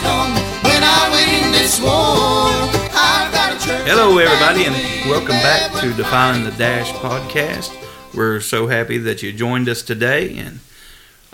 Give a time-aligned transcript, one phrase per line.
[0.00, 0.32] stone.
[0.64, 2.48] When I win this war,
[2.96, 3.86] I've got a church.
[3.86, 4.74] Hello, everybody, and
[5.10, 7.70] welcome back to Defining the Dash podcast.
[8.14, 10.60] We're so happy that you joined us today, and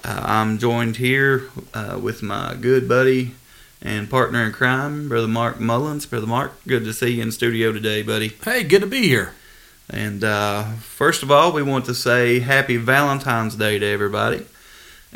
[0.02, 3.36] uh, I'm joined here uh, with my good buddy
[3.80, 6.04] and partner in crime, Brother Mark Mullins.
[6.04, 8.32] Brother Mark, good to see you in studio today, buddy.
[8.44, 9.32] Hey, good to be here.
[9.88, 14.44] And uh, first of all, we want to say Happy Valentine's Day to everybody.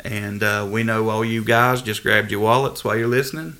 [0.03, 3.57] And uh, we know all you guys just grabbed your wallets while you're listening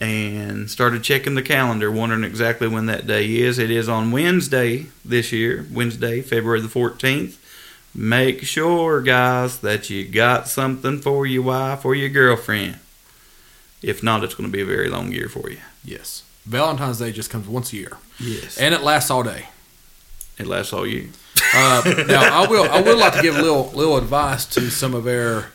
[0.00, 3.58] and started checking the calendar, wondering exactly when that day is.
[3.58, 7.36] It is on Wednesday this year, Wednesday, February the 14th.
[7.94, 12.78] Make sure, guys, that you got something for your wife or your girlfriend.
[13.82, 15.58] If not, it's going to be a very long year for you.
[15.84, 16.22] Yes.
[16.44, 18.58] Valentine's Day just comes once a year, Yes.
[18.58, 19.46] and it lasts all day.
[20.38, 21.08] It lasts all year.
[21.52, 24.94] Uh, now, I will I would like to give a little little advice to some
[24.94, 25.46] of our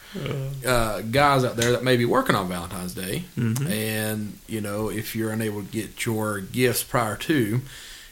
[0.65, 3.69] uh, guys out there that may be working on Valentine's Day, Mhm.
[3.69, 7.61] and you know if you're unable to get your gifts prior to,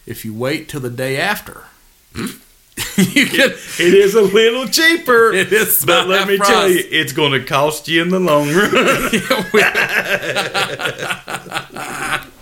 [0.05, 1.63] if you wait till the day after,
[2.15, 3.51] you can.
[3.79, 5.31] It is a little cheaper.
[5.37, 6.49] It is But let me price.
[6.49, 8.71] tell you, it's going to cost you in the long run.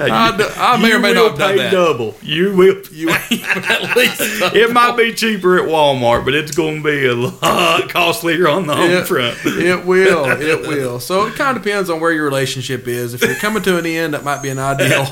[0.00, 1.70] I, I may you or may will not have done pay that.
[1.72, 2.14] double.
[2.22, 2.82] You will.
[2.94, 4.20] You at least
[4.54, 8.66] It might be cheaper at Walmart, but it's going to be a lot costlier on
[8.66, 9.36] the home It- front.
[9.44, 10.26] It will.
[10.40, 11.00] It will.
[11.00, 13.14] So it kind of depends on where your relationship is.
[13.14, 15.06] If you're coming to an end, that might be an ideal.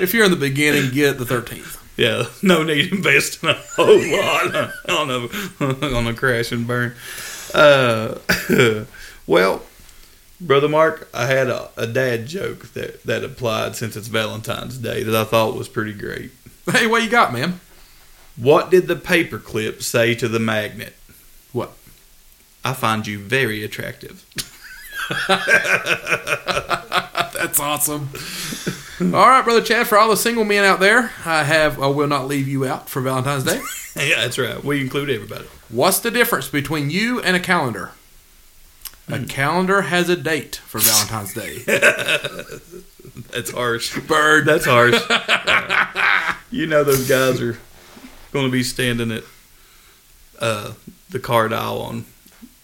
[0.00, 1.82] If you're in the beginning, get the 13th.
[1.96, 6.94] Yeah, no need investing a whole lot on a on a crash and burn.
[7.54, 8.18] Uh,
[9.26, 9.62] well,
[10.40, 15.02] brother Mark, I had a, a dad joke that that applied since it's Valentine's Day
[15.02, 16.32] that I thought was pretty great.
[16.70, 17.60] Hey, what you got, man?
[18.36, 20.94] What did the paperclip say to the magnet?
[21.52, 21.72] What?
[22.64, 24.24] I find you very attractive.
[27.38, 28.10] That's awesome.
[29.00, 29.86] All right, brother Chad.
[29.86, 31.80] For all the single men out there, I have.
[31.80, 33.60] I will not leave you out for Valentine's Day.
[33.96, 34.62] yeah, that's right.
[34.64, 35.46] We include everybody.
[35.68, 37.92] What's the difference between you and a calendar?
[39.08, 41.58] A calendar has a date for Valentine's Day.
[43.32, 43.96] That's harsh.
[44.00, 44.46] Bird.
[44.46, 45.00] That's harsh.
[46.50, 47.56] you know those guys are
[48.32, 49.22] going to be standing at
[50.40, 50.72] uh,
[51.10, 52.04] the card aisle on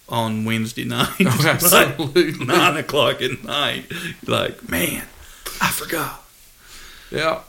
[0.09, 1.97] on Wednesday night, Oh, like
[2.39, 3.85] nine o'clock at night.
[4.27, 5.05] Like, man,
[5.61, 6.23] I forgot.
[7.09, 7.39] Yeah.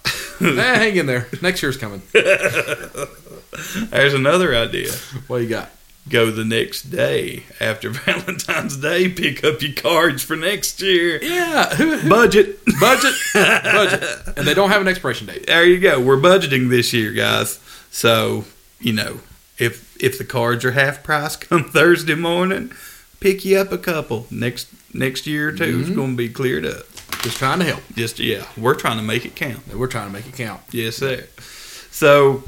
[0.41, 1.27] Eh, hang in there.
[1.43, 2.01] Next year's coming.
[2.13, 4.93] There's another idea.
[5.27, 5.71] What you got?
[6.09, 9.09] Go the next day after Valentine's Day.
[9.09, 11.19] Pick up your cards for next year.
[11.23, 11.75] Yeah.
[12.07, 12.59] Budget.
[12.79, 13.15] budget.
[13.35, 14.05] budget.
[14.37, 15.47] And they don't have an expiration date.
[15.47, 16.01] there you go.
[16.01, 17.59] We're budgeting this year, guys.
[17.91, 18.45] So
[18.81, 19.21] you know,
[19.59, 22.73] if if the cards are half price come Thursday morning,
[23.21, 24.27] pick you up a couple.
[24.31, 25.95] Next next year or 2 It's mm-hmm.
[25.95, 26.85] going to be cleared up.
[27.23, 27.83] Just trying to help.
[27.95, 29.75] Just yeah, we're trying to make it count.
[29.75, 30.61] We're trying to make it count.
[30.71, 31.25] Yes, sir.
[31.91, 32.45] So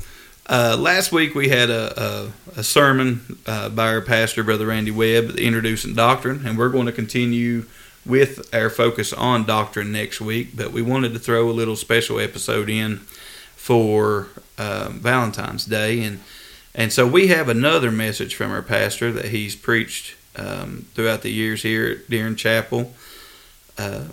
[0.48, 4.92] uh, last week we had a, a, a sermon uh, by our pastor, Brother Randy
[4.92, 7.66] Webb, introducing doctrine, and we're going to continue
[8.04, 10.56] with our focus on doctrine next week.
[10.56, 12.98] But we wanted to throw a little special episode in
[13.56, 16.20] for uh, Valentine's Day, and
[16.74, 21.32] and so we have another message from our pastor that he's preached um, throughout the
[21.32, 22.94] years here at Deering Chapel.
[23.76, 24.04] Uh,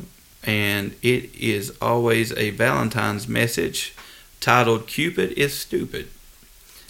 [0.46, 3.94] and it is always a Valentine's message
[4.40, 6.10] titled "Cupid is Stupid."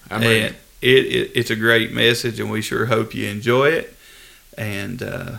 [0.10, 0.42] I'm ready.
[0.42, 3.96] and it, it it's a great message, and we sure hope you enjoy it.
[4.58, 5.38] And uh,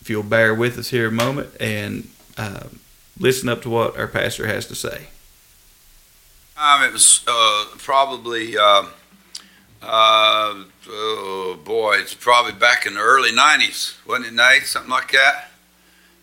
[0.00, 2.64] if you'll bear with us here a moment and uh,
[3.18, 5.08] listen up to what our pastor has to say.
[6.56, 8.84] Um, it was uh, probably, uh,
[9.82, 14.64] uh, oh boy, it's probably back in the early 90s, wasn't it, Nate?
[14.64, 15.50] Something like that?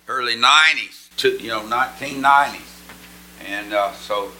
[0.08, 2.62] Early 90s, to, you know, 1990s.
[3.48, 4.32] And uh, so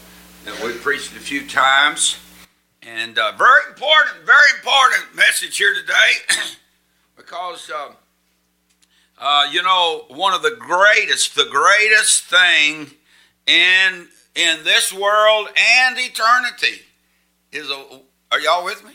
[0.46, 2.20] you know, we preached it a few times.
[2.88, 6.38] And uh, very important, very important message here today
[7.18, 7.92] because, uh,
[9.20, 12.92] uh, you know, one of the greatest, the greatest thing
[13.46, 16.82] in in this world and eternity
[17.52, 18.00] is a
[18.32, 18.94] are y'all with me?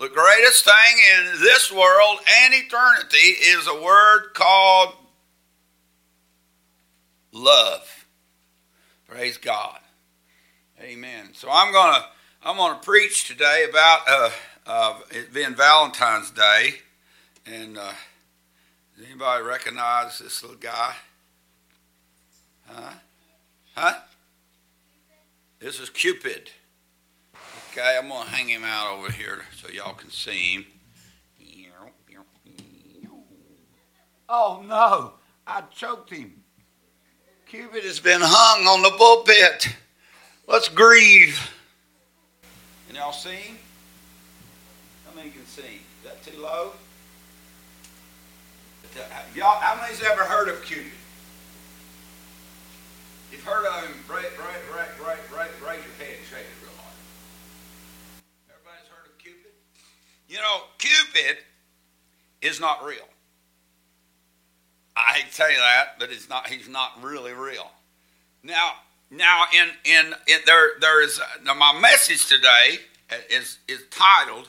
[0.00, 0.74] The greatest thing
[1.18, 4.94] in this world and eternity is a word called
[7.32, 8.06] love.
[9.06, 9.77] Praise god
[10.82, 12.04] amen so i'm gonna
[12.42, 14.30] i'm gonna preach today about uh,
[14.66, 16.74] uh, it being valentine's day
[17.46, 17.92] and uh,
[18.96, 20.94] does anybody recognize this little guy
[22.66, 22.92] huh
[23.80, 23.94] Huh?
[25.60, 26.50] This is Cupid.
[27.70, 30.66] Okay, I'm gonna hang him out over here so y'all can see him.
[34.28, 35.12] Oh no,
[35.46, 36.42] I choked him.
[37.46, 39.68] Cupid has been hung on the pulpit.
[40.48, 41.50] Let's grieve.
[42.86, 43.58] Can y'all sing?
[45.04, 45.64] How many can sing?
[46.00, 46.72] Is that too low?
[48.96, 49.02] Uh,
[49.34, 50.90] y'all, how many's ever heard of Cupid?
[53.30, 56.62] You've heard of him, right, right, right, right, right, raise your head and shake it
[56.62, 56.96] real hard.
[58.48, 59.52] Everybody's heard of Cupid?
[60.28, 61.44] You know, Cupid
[62.40, 63.06] is not real.
[64.96, 66.48] I hate to tell you that, but it's not.
[66.48, 67.70] He's not really real.
[68.42, 68.72] Now,
[69.10, 70.14] now, in in,
[70.44, 72.78] there there is now my message today
[73.30, 74.48] is is titled,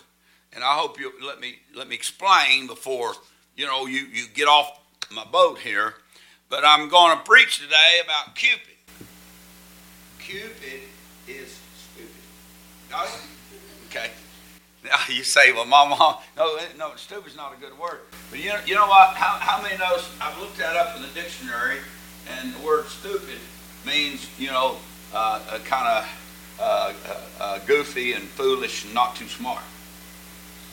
[0.51, 3.13] and I hope you let me let me explain before
[3.55, 4.79] you know you you get off
[5.11, 5.93] my boat here.
[6.49, 8.65] But I'm going to preach today about Cupid.
[10.17, 10.81] Cupid
[11.27, 12.09] is stupid.
[13.87, 14.09] Okay.
[14.83, 17.99] Now you say, well, my mom, no, no, stupid's not a good word.
[18.31, 19.15] But you know, you know what?
[19.15, 20.09] How, how many knows?
[20.19, 21.77] I've looked that up in the dictionary,
[22.39, 23.37] and the word stupid
[23.85, 24.77] means, you know,
[25.13, 26.19] uh, kind of
[26.59, 29.63] uh, uh, uh, goofy and foolish and not too smart.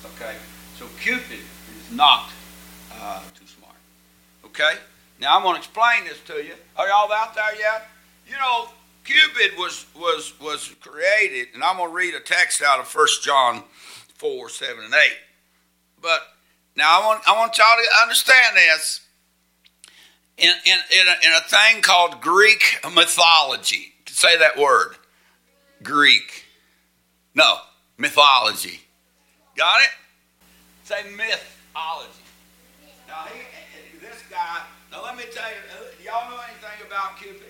[0.04, 0.34] Okay?
[0.78, 1.38] So Cupid
[1.78, 2.30] is not
[3.00, 3.76] uh, too smart.
[4.44, 4.80] Okay?
[5.20, 6.54] Now I'm going to explain this to you.
[6.76, 7.88] Are y'all out there yet?
[8.26, 8.68] You know,
[9.04, 13.06] Cupid was was was created, and I'm going to read a text out of 1
[13.22, 13.62] John
[14.14, 15.00] 4, 7, and 8.
[16.02, 16.22] But
[16.74, 19.05] now I want I want y'all to understand this.
[20.38, 23.94] In, in, in, a, in a thing called Greek mythology.
[24.06, 24.96] Say that word.
[25.82, 26.44] Greek.
[27.34, 27.56] No,
[27.96, 28.80] mythology.
[29.56, 29.90] Got it?
[30.84, 32.10] Say mythology.
[33.08, 34.60] Now, he, this guy,
[34.92, 37.42] now let me tell you, y'all know anything about Cupid?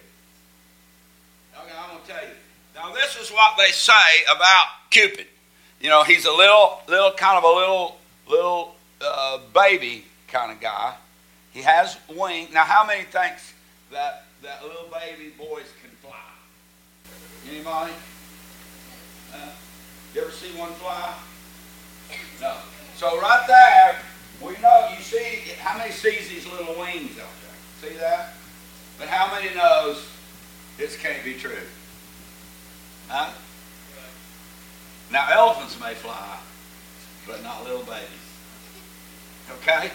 [1.58, 2.34] Okay, I'm going to tell you.
[2.74, 3.92] Now, this is what they say
[4.32, 5.26] about Cupid.
[5.80, 7.96] You know, he's a little, little kind of a little,
[8.28, 10.94] little uh, baby kind of guy.
[11.56, 12.52] He has wings.
[12.52, 13.54] Now, how many thinks
[13.90, 16.12] that that little baby boys can fly?
[17.50, 17.94] Anybody?
[19.32, 19.48] Uh,
[20.14, 21.14] you ever see one fly?
[22.42, 22.56] No.
[22.96, 23.96] So right there,
[24.42, 27.90] we know you see how many sees these little wings out there.
[27.90, 28.34] See that?
[28.98, 30.06] But how many knows
[30.76, 31.56] this can't be true?
[33.08, 33.30] Huh?
[35.10, 36.36] Now elephants may fly,
[37.26, 38.10] but not little babies.
[39.52, 39.90] Okay?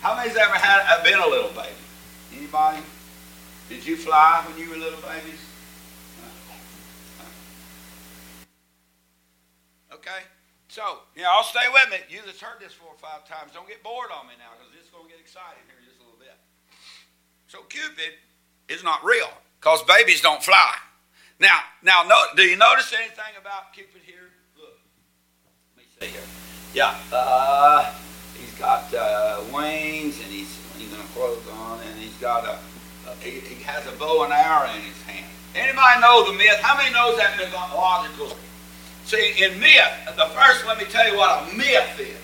[0.00, 1.74] How many's ever had uh, been a little baby?
[2.36, 2.82] Anybody?
[3.68, 5.40] Did you fly when you were little babies?
[9.90, 10.22] Okay?
[10.68, 11.96] So, you know, I'll stay with me.
[12.08, 14.72] You just heard this four or five times, don't get bored on me now because
[14.78, 16.36] it's going to get exciting here just a little bit.
[17.48, 18.14] So Cupid
[18.68, 19.28] is not real
[19.58, 20.74] because babies don't fly.
[21.40, 24.30] Now, now, no, do you notice anything about Cupid here?
[24.56, 24.78] Look,
[25.74, 26.28] let me see here.
[26.74, 27.92] Yeah, uh,
[28.40, 32.58] he's got uh, wings and he's he's got clothes on and he's got a,
[33.10, 35.26] a he, he, has a bow and arrow in his hand.
[35.54, 36.60] Anybody know the myth?
[36.62, 38.36] How many knows that mythological?
[39.04, 42.16] See, in myth, the first, let me tell you what a myth is.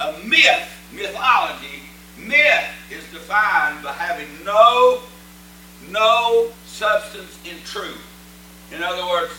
[0.00, 1.82] A myth, mythology,
[2.16, 5.00] myth is defined by having no,
[5.90, 8.02] no substance in truth.
[8.72, 9.32] In other words,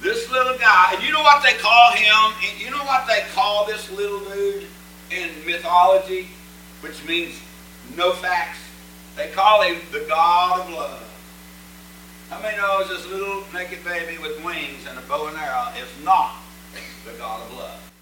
[0.00, 2.32] this little guy, and you know what they call him?
[2.58, 4.66] You know what they call this little dude
[5.10, 6.28] in mythology,
[6.80, 7.40] which means
[7.96, 8.58] no facts?
[9.16, 11.04] They call him the God of love.
[12.30, 15.88] How many knows this little naked baby with wings and a bow and arrow is
[16.04, 16.36] not
[17.06, 17.92] the God of love?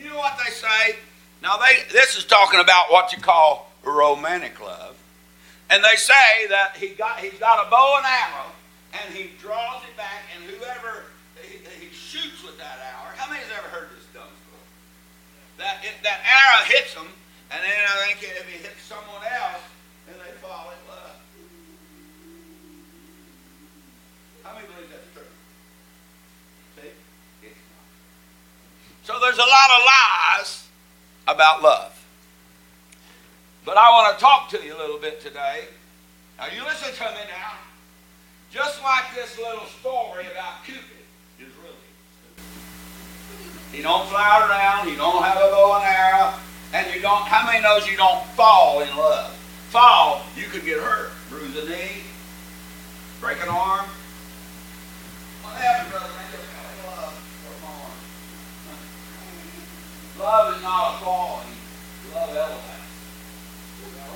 [0.00, 0.96] You know what they say?
[1.42, 4.96] Now they this is talking about what you call romantic love.
[5.68, 8.50] And they say that he got he's got a bow and arrow
[8.94, 11.04] and he draws it back and whoever
[11.42, 13.14] he, he shoots with that arrow.
[13.16, 13.89] How many has ever heard?
[15.60, 17.12] That it, that arrow hits them
[17.50, 19.62] and then I think if he hits someone else,
[20.06, 21.16] then they fall in love.
[24.44, 25.26] How many believe that's true?
[26.76, 26.94] See?
[27.42, 27.86] It's not.
[29.02, 30.68] So there's a lot of lies
[31.26, 31.96] about love.
[33.64, 35.64] But I want to talk to you a little bit today.
[36.38, 37.58] Now you listen to me now.
[38.52, 40.99] Just like this little story about Cupid
[43.72, 46.34] He don't fly around, he don't have a bow and arrow,
[46.74, 49.30] and you don't how many knows you don't fall in love?
[49.70, 51.12] Fall, you could get hurt.
[51.28, 52.02] Bruise a knee,
[53.20, 53.86] break an arm.
[55.42, 56.10] What happened, brother?
[56.86, 57.14] Love,
[60.18, 61.46] love is not a falling.
[62.12, 62.80] Love elevates.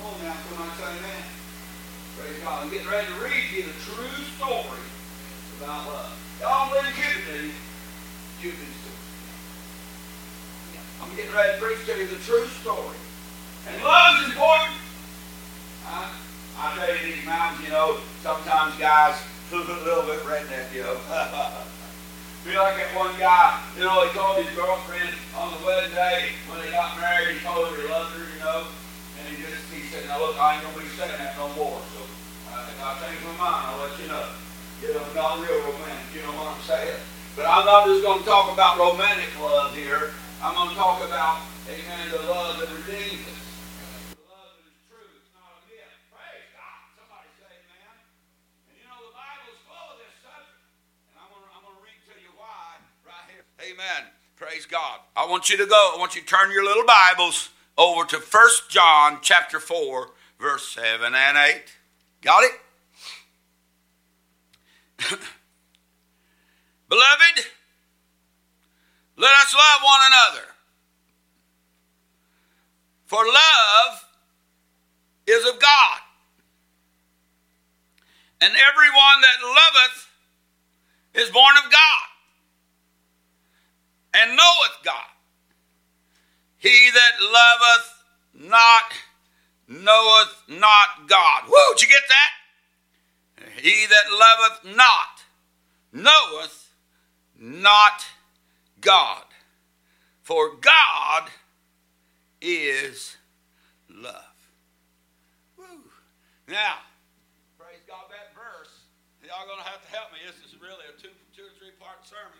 [0.03, 1.23] Oh, now somebody say amen.
[2.17, 2.63] Praise God.
[2.63, 4.83] I'm getting ready to read you the true story
[5.63, 6.11] about love.
[6.41, 7.53] Y'all believe Cupid, do you?
[8.41, 9.04] Cupid's story.
[11.05, 12.97] I'm getting ready to preach to you the true story.
[13.69, 14.73] And love is important.
[15.85, 16.09] Uh,
[16.57, 19.13] I tell you, these mountains, you know, sometimes guys
[19.53, 20.97] look a little bit redneck, you know.
[22.45, 26.33] Be like that one guy, you know, he told his girlfriend on the wedding day
[26.49, 28.69] when they got married, he told her he loved her, you know,
[29.17, 31.81] and he just he said, "Now look, I ain't gonna be saying that no more.
[31.97, 32.05] So
[32.53, 34.25] uh, if I change my mind, I'll let you know."
[34.83, 36.99] You know, not real romantic, you know what I'm saying?
[37.35, 40.13] But I'm not just going to talk about romantic love here.
[40.45, 43.41] I'm going to talk about, amen, the love that redeems us.
[44.13, 45.01] The love that is true.
[45.17, 45.89] It's not a myth.
[46.13, 46.85] Praise God.
[46.93, 47.97] Somebody say amen.
[48.69, 50.61] And you know, the Bible is full of this subject.
[51.09, 52.77] And I'm going to, I'm going to read to you why
[53.09, 53.41] right here.
[53.57, 54.13] Amen.
[54.37, 55.01] Praise God.
[55.17, 55.97] I want you to go.
[55.97, 60.69] I want you to turn your little Bibles over to 1 John chapter 4, verse
[60.77, 61.73] 7 and 8.
[62.21, 62.53] Got it?
[66.85, 67.49] Beloved,
[69.17, 70.47] let us love one another.
[73.05, 74.05] For love
[75.27, 75.99] is of God.
[78.41, 80.09] And everyone that loveth
[81.13, 82.05] is born of God
[84.13, 85.09] and knoweth God.
[86.57, 88.03] He that loveth
[88.33, 88.93] not
[89.67, 91.43] knoweth not God.
[91.47, 92.31] Woo, did you get that?
[93.61, 95.23] He that loveth not
[95.91, 96.69] knoweth
[97.37, 98.05] not
[98.85, 99.25] God.
[100.21, 101.33] For God
[102.37, 103.17] is
[103.89, 104.37] love.
[105.57, 105.89] Woo.
[106.45, 106.85] Now,
[107.57, 108.85] praise God, that verse,
[109.25, 110.21] y'all to have to help me.
[110.21, 112.37] This is really a two, two or three part sermon,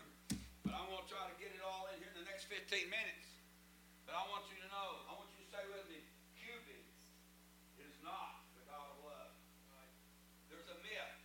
[0.62, 2.62] but I'm to try to get it all in here in the next 15
[2.94, 3.26] minutes.
[4.06, 5.98] But I want you to know, I want you to stay with me.
[6.38, 6.82] Cupid
[7.82, 9.34] is not the God of love.
[10.46, 11.18] There's a myth.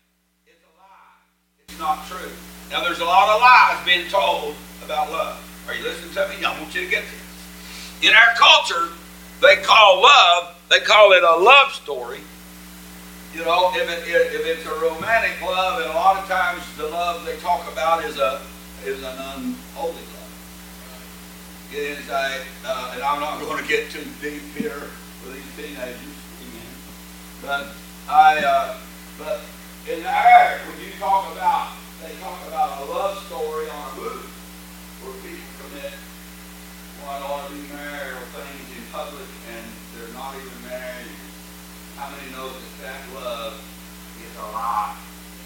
[0.50, 1.22] It's a lie.
[1.62, 2.61] It's not true.
[2.72, 5.38] Now, there's a lot of lies being told about love.
[5.68, 6.46] Are you listening to me?
[6.46, 8.10] I want you to get this.
[8.10, 8.96] In our culture,
[9.42, 12.22] they call love, they call it a love story.
[13.34, 16.88] You know, if, it, if it's a romantic love, and a lot of times the
[16.88, 18.42] love they talk about is a
[18.86, 21.70] is an unholy love.
[21.72, 24.90] It is a, uh, and I'm not going to get too deep here
[25.24, 26.74] with these teenagers, amen.
[27.42, 27.68] But
[28.10, 28.78] I, uh,
[29.18, 29.42] but
[29.90, 34.34] in there, when you talk about, they talk about a love story on a movie
[35.05, 35.93] where people commit
[37.05, 41.13] what ought to be marital things in public and they're not even married.
[42.01, 43.53] How many know that that love
[44.17, 44.98] is a lie?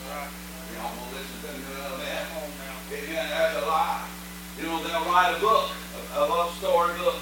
[0.07, 0.31] Right.
[0.71, 2.24] You don't want to listen to me a that.
[2.88, 3.27] Amen.
[3.35, 4.07] That's a lie.
[4.55, 5.71] You know, they'll write a book,
[6.15, 7.19] a, a love story book,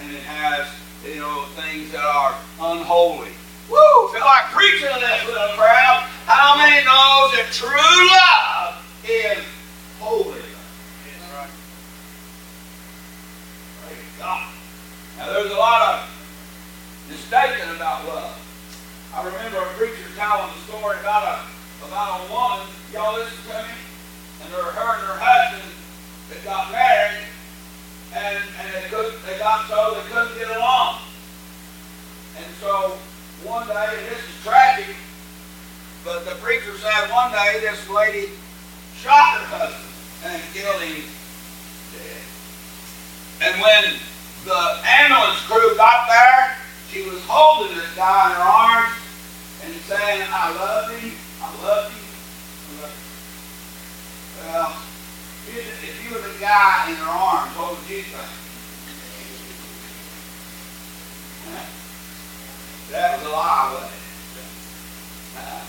[0.00, 0.64] and it has,
[1.04, 3.36] you know, things that are unholy.
[3.70, 4.08] Woo!
[4.10, 6.02] Feel like preaching to this little crowd.
[6.26, 9.46] How many knows that true love is
[10.02, 10.42] holy?
[13.86, 14.50] Praise God.
[15.18, 16.10] Now, there's a lot of
[17.08, 18.34] mistaken about love.
[19.14, 22.66] I remember a preacher telling a story about a about a woman.
[22.92, 23.74] Y'all listen to me.
[24.42, 25.70] And her, her and her husband
[26.30, 27.26] that got married,
[28.18, 31.02] and and they could they got so they couldn't get along.
[32.38, 32.98] And so
[33.44, 34.94] one day, and this is tragic,
[36.04, 38.28] but the preacher said one day this lady
[38.96, 39.92] shot her husband
[40.24, 41.04] and killed him
[41.96, 42.22] dead.
[43.48, 43.96] And when
[44.44, 46.56] the ambulance crew got there,
[46.90, 48.92] she was holding this guy in her arms
[49.64, 52.00] and saying, I love him, I love you.
[54.44, 54.72] Well,
[55.48, 58.40] if you were the guy in her arms, what would you think?
[62.90, 64.02] That was a lie, wasn't it?
[65.38, 65.62] Uh,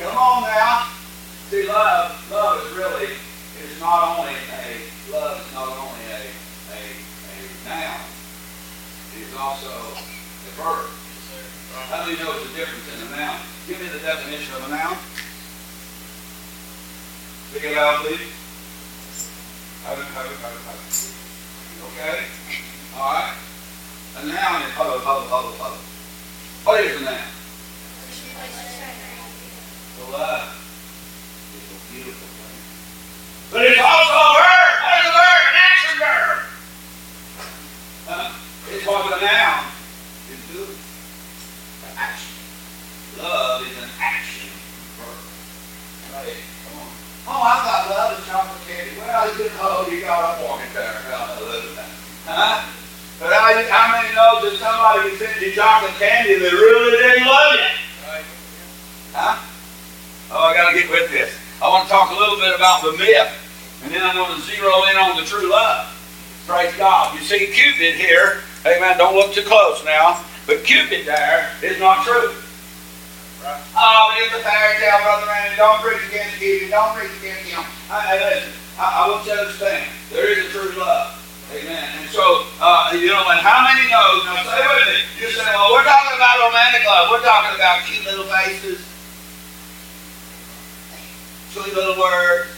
[0.00, 0.88] come on now.
[1.52, 3.12] See, love, love is really,
[3.60, 4.80] it's not only a,
[5.12, 6.24] love is not only a,
[6.72, 8.00] a, a noun,
[9.12, 10.88] it is also a verb.
[11.92, 13.36] How do you know the difference in a noun?
[13.68, 14.96] Give me the definition of a noun.
[17.52, 18.24] Speak it loud, please.
[21.92, 22.24] Okay?
[22.96, 23.36] All right?
[24.16, 25.97] A noun is huddle, huddle, huddle, huddle.
[26.68, 27.16] What is a noun?
[29.96, 30.52] The love
[31.56, 32.60] is a beautiful thing.
[33.48, 34.72] But it's also a verb.
[34.84, 35.42] What is a verb?
[35.48, 36.38] An action verb.
[38.04, 38.36] Huh?
[38.68, 39.64] It's what a noun
[40.28, 40.76] is doing.
[41.88, 42.36] An action.
[43.16, 44.52] Love is an action
[45.00, 45.24] verb.
[46.20, 46.36] Right?
[46.36, 46.92] Come on.
[47.32, 48.92] Oh, I got love and chocolate candy.
[49.00, 51.00] Well, you know, you got up on it there.
[51.08, 51.88] Hallelujah.
[52.28, 52.77] Huh?
[53.18, 57.26] But how, how many know that somebody can send you chocolate candy that really didn't
[57.26, 57.70] love you?
[59.10, 59.42] Huh?
[60.30, 61.34] Oh, I got to get with this.
[61.58, 63.34] I want to talk a little bit about the myth,
[63.82, 65.90] and then I'm going to zero in on the true love.
[66.46, 67.18] Praise God.
[67.18, 68.46] You see Cupid here.
[68.64, 68.96] Amen.
[68.98, 70.22] Don't look too close now.
[70.46, 72.30] But Cupid there is not true.
[73.44, 75.56] Oh, but it's a fairy tale, Brother Randy.
[75.56, 76.68] Don't preach against you.
[76.70, 77.62] Don't preach against him.
[77.90, 78.52] Hey, listen.
[78.78, 79.90] I, I want you to understand.
[80.10, 81.17] There is a true love.
[81.48, 81.88] Amen.
[81.96, 84.20] And so, uh, you know, and how many know?
[84.28, 85.00] Now, say with me.
[85.16, 87.08] You say, well, we're talking about romantic love.
[87.08, 88.84] We're talking about cute little faces,
[91.48, 92.52] sweet little words.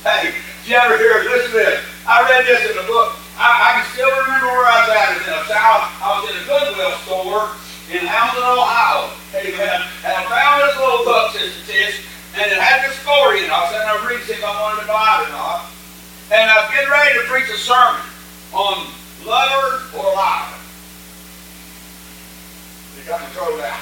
[0.00, 1.28] Hey, did you ever hear?
[1.28, 1.84] Listen to this.
[2.08, 3.20] I read this in a book.
[3.36, 5.08] I, I can still remember where I was at.
[5.12, 5.92] In a South.
[6.00, 7.52] I was in a Goodwill store
[7.92, 9.12] in Hamilton, Ohio.
[9.36, 9.78] Amen.
[10.08, 12.08] And I found this little book, Sister Tish,
[12.40, 13.52] and it had this story in it.
[13.52, 15.68] I was sitting there reading if I wanted to buy it or not.
[16.32, 18.00] And I was getting ready to preach a sermon
[18.52, 18.86] on
[19.24, 20.54] lover or liar.
[23.00, 23.80] It got me thrown out.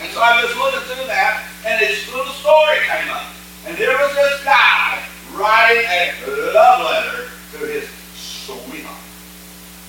[0.00, 3.28] And so I was looking through that, and this little story came up.
[3.66, 5.04] And there was this guy
[5.36, 8.96] writing a love letter to his sweetheart.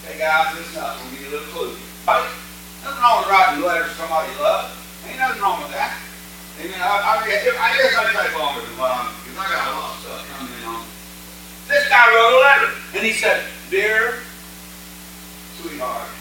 [0.04, 1.00] Hey guys, listen up.
[1.00, 1.76] We'll give you a little clue.
[2.08, 2.28] Right?
[2.84, 4.72] Nothing wrong with writing letters to somebody you love.
[5.08, 5.96] Ain't nothing wrong with that.
[6.60, 9.68] I mean, I, I, I guess I take longer than what I'm, because I got
[9.68, 10.84] a lot of stuff coming in on.
[11.68, 14.20] This guy wrote a letter, and he said, Dear
[15.56, 16.12] sweetheart,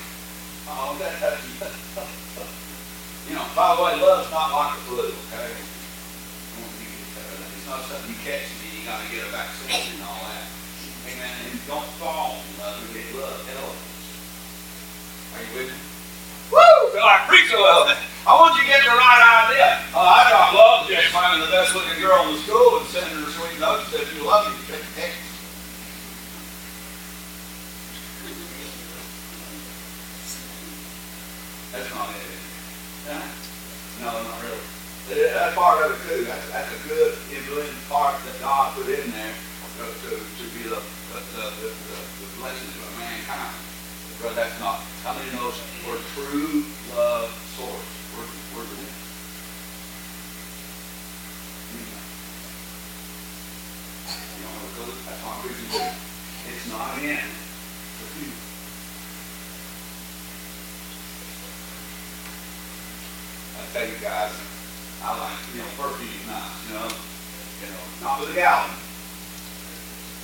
[0.71, 0.95] oh,
[3.27, 5.51] you know, by the way, love's not like a flu, okay?
[5.51, 10.47] It's not something you catch and you got to get a vaccine and all that.
[11.11, 11.51] Amen.
[11.51, 13.43] And don't fall in love and get love.
[13.43, 13.75] Hell.
[15.35, 15.79] Are you with me?
[16.55, 16.95] Woo!
[16.95, 17.99] Feel like preach a little bit.
[18.31, 19.91] I want you to get the right idea.
[19.91, 23.19] Uh, I got love just finding the best looking girl in the school and sending
[23.19, 24.55] her sweet notes that you love you.
[24.71, 25.30] Take a text.
[31.73, 32.41] That's not it.
[33.07, 33.27] Huh?
[34.03, 35.31] No, not really.
[35.33, 36.25] That's part of it too.
[36.25, 39.35] That's, that's a good influence part that God put in there
[39.79, 43.55] to, to, to be the, the, the, the, the blessings of mankind.
[44.23, 44.81] But that's not.
[45.03, 48.01] How many knows where true love source?
[55.41, 55.79] Preaching to.
[56.53, 58.29] It's not in the few.
[63.61, 64.33] I tell you guys,
[65.05, 66.89] I like, you know, perfume nice, you know.
[67.61, 68.73] You know, not with a gallon.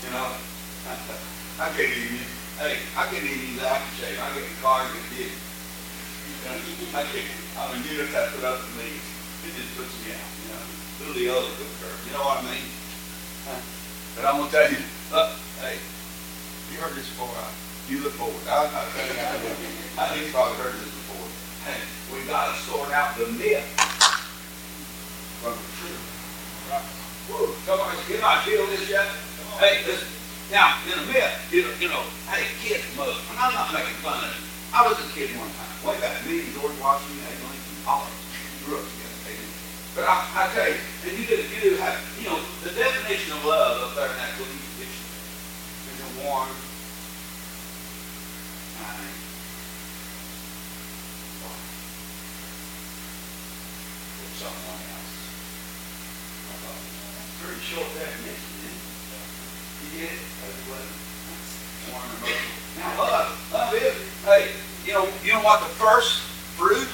[0.01, 0.25] You know,
[1.61, 4.17] I can't even use, hey, I can't even use aftershave.
[4.17, 5.33] I get the car and get hit.
[6.97, 7.29] I can't,
[7.61, 8.89] I mean, you just have to put up with me.
[9.45, 10.65] It just puts me out, you know.
[10.97, 12.65] Little the other girl, you know what I mean?
[14.17, 14.81] But I'm gonna tell you,
[15.13, 15.29] look,
[15.61, 15.77] hey,
[16.73, 17.53] you heard this before, I,
[17.85, 18.41] you look forward.
[18.49, 19.37] I, I, tell you, I,
[20.01, 21.29] I think you probably heard this before.
[22.27, 23.63] We gotta sort out the myth
[25.39, 26.03] from the truth.
[26.67, 26.83] Right.
[27.31, 29.07] Woo, somebody, you not feel this yet?
[29.63, 30.11] Hey, listen.
[30.51, 33.23] Now, in a myth, you know, you know hey, kids must.
[33.31, 34.43] And I'm not making fun of it.
[34.75, 35.71] I was a kid one time.
[35.87, 38.11] Way back, me and George Washington, Abe Lincoln, of
[38.67, 39.31] grew up together.
[39.31, 39.51] Amen.
[39.95, 43.39] But I, I tell you, and you do, you do have, you know, the definition
[43.39, 44.51] of love up there in that little
[44.83, 45.23] dictionary.
[45.87, 46.51] There's a warm,
[48.83, 49.15] kind,
[54.19, 55.15] with someone else.
[57.41, 58.79] Pretty short definition, it?
[59.83, 60.23] You get it?
[60.23, 60.87] That's what
[61.91, 62.47] warm emotion.
[62.79, 64.55] Now love, love is, hey,
[64.87, 66.23] you know, you know what the first
[66.55, 66.87] fruit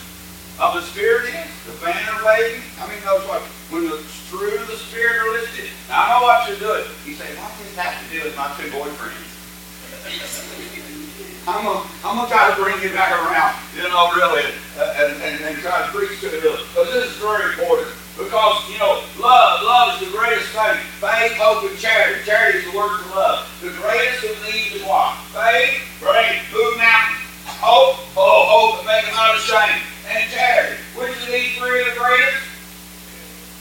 [0.57, 1.53] of the Spirit is?
[1.69, 2.65] The banner waving.
[2.81, 3.45] I mean, knows what?
[3.69, 4.01] When the
[4.33, 5.69] fruit of the Spirit are listed.
[5.93, 6.89] Now I know what you're doing.
[7.05, 9.29] You say, what does that have to do with my two boyfriends?
[11.45, 14.47] I'm gonna, I'm gonna try to bring you back around, you know, really,
[14.79, 17.91] uh, and, and, and try to preach to it, because this is very important.
[18.19, 20.77] Because, you know, love, love is the greatest thing.
[21.01, 22.21] Faith, hope, and charity.
[22.25, 23.49] Charity is the word for love.
[23.63, 25.17] The greatest of these is what?
[25.33, 27.25] Faith, great, move mountains.
[27.57, 29.81] Hope, oh, hope, and make them not ashamed.
[30.13, 30.77] And charity.
[30.93, 32.43] Which of these three are the greatest?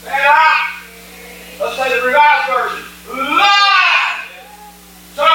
[0.04, 0.20] Say.
[1.60, 2.84] Let's say the revised version.
[3.08, 4.16] Love!
[5.14, 5.28] So,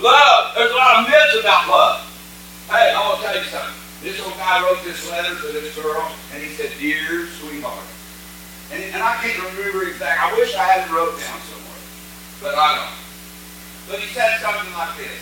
[0.00, 2.00] love, there's a lot of myths about love.
[2.70, 3.74] Hey, I want to tell you something.
[4.00, 7.93] This old guy wrote this letter to this girl, and he said, Dear sweetheart.
[8.72, 10.30] And, and I can't remember exactly.
[10.30, 11.82] I wish I had it wrote down somewhere,
[12.40, 12.96] but I don't.
[13.88, 15.20] But he said something like this.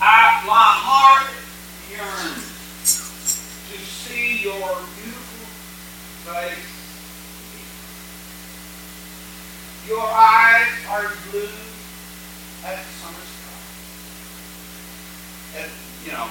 [0.00, 1.30] I, my heart
[1.90, 2.44] yearns
[3.72, 4.68] to see your
[5.00, 5.46] beautiful
[6.28, 6.74] face.
[9.88, 11.48] Your eyes are blue
[12.64, 13.60] as the summer sky.
[15.60, 15.70] And,
[16.04, 16.28] you know,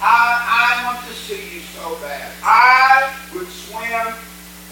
[0.00, 2.32] I, I want to see you so bad.
[2.42, 4.14] I would swim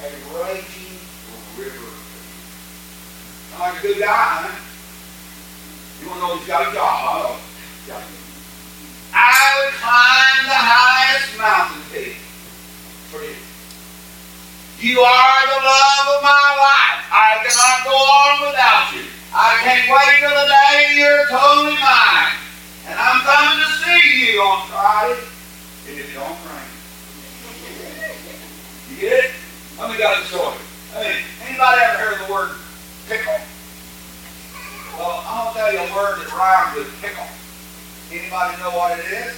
[0.01, 0.99] a raging
[1.57, 1.91] river.
[3.55, 4.61] I'm like a good guy, huh?
[6.01, 7.41] You want to know he's got a job?
[7.91, 8.03] I
[9.15, 12.19] I would climb the highest mountain peak
[13.15, 13.39] for you.
[14.83, 17.01] You are the love of my life.
[17.15, 19.07] I cannot go on without you.
[19.33, 22.35] I can't wait till the day you're totally mine.
[22.91, 25.23] And I'm coming to see you on Friday
[25.87, 26.75] if it don't rain.
[28.91, 29.44] You get it?
[29.79, 30.57] Let me got a story.
[30.95, 32.51] Hey, anybody ever heard of the word
[33.09, 33.35] pickle?
[34.97, 37.27] Well, I'm gonna tell you a word that rhymes with pickle.
[38.13, 39.35] Anybody know what it is?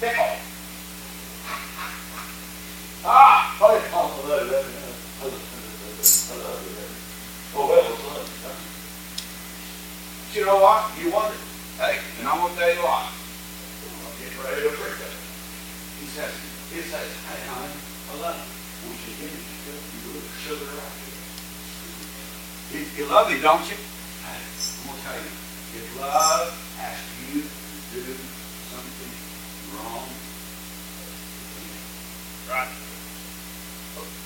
[0.00, 0.36] Pickle.
[3.02, 3.80] Ah, oh,
[7.56, 7.90] well.
[10.34, 10.92] you know what?
[11.00, 11.36] You wonder.
[11.78, 13.08] Hey, and I'm gonna tell you what.
[13.08, 15.12] I'm getting ready to preach it.
[16.00, 16.34] He says,
[16.70, 17.72] he says, hey honey,
[18.12, 18.59] I love you.
[20.50, 20.94] You sugar right
[22.74, 22.80] here?
[22.80, 23.76] You, you love me, don't you?
[24.26, 25.30] I'm gonna tell you.
[25.78, 28.14] If love asks you to do
[28.70, 29.12] something
[29.74, 30.10] wrong,
[32.50, 32.70] right?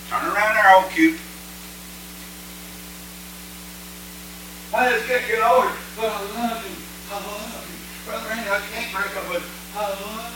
[0.09, 1.21] Turn around there, old cute.
[4.73, 6.77] I just can't get over it, but I love you.
[7.13, 7.77] I love you.
[8.11, 9.45] Brother Randy, I can't break up with
[9.77, 10.33] I love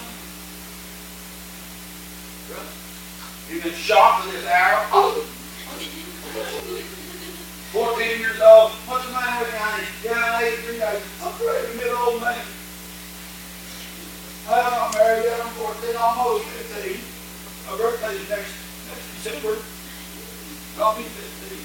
[2.46, 2.54] you.
[2.54, 2.72] Brother,
[3.50, 4.84] You've been shot with this arrow.
[4.92, 5.37] Oh.
[7.72, 8.70] 14 years old.
[8.84, 9.86] What's the matter with you, honey?
[10.04, 11.02] Yeah, 83 days.
[11.24, 12.44] I'm pretty good old man.
[14.48, 15.40] I'm not married yet.
[15.40, 17.00] I'm 14, almost 15.
[17.68, 18.52] My birthday's next,
[18.88, 19.56] next December.
[20.80, 21.58] I'll be 15.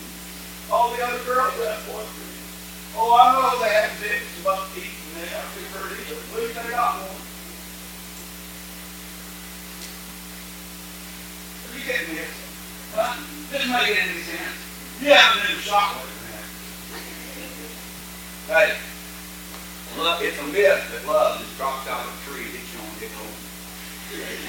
[0.71, 2.33] All the other girls have boyfriends.
[2.95, 4.91] Oh, I know they have six about eating.
[5.15, 7.19] They have to pretty, but at least they got one.
[11.73, 12.52] You getting this?
[12.93, 13.17] Huh?
[13.51, 14.57] Doesn't make any sense.
[15.01, 16.45] You haven't been shot with man.
[18.53, 18.77] Hey,
[19.97, 22.93] look, it's a myth that love just drops out of a tree, hits you on
[23.01, 23.37] the home.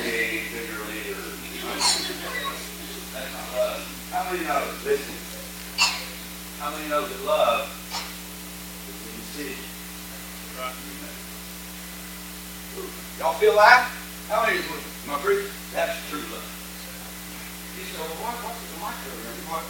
[0.04, 1.20] Big, bigger later.
[3.12, 3.80] That's not love.
[4.12, 4.60] How many know?
[4.84, 5.16] Listen.
[6.60, 7.74] How many know that love
[9.34, 9.64] decision.
[13.18, 13.90] Y'all feel that?
[14.28, 14.64] How many is
[15.06, 15.50] my preacher?
[15.72, 16.53] That's true love.
[17.94, 19.14] You what, what's the micro?
[19.54, 19.62] What,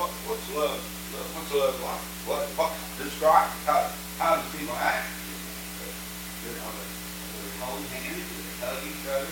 [0.00, 0.80] what, what's love?
[0.80, 1.28] love?
[1.36, 2.00] What's love like?
[2.24, 5.04] What, what, describe how, how do people act?
[6.48, 6.56] They
[7.60, 9.28] hold hands, they hug each other.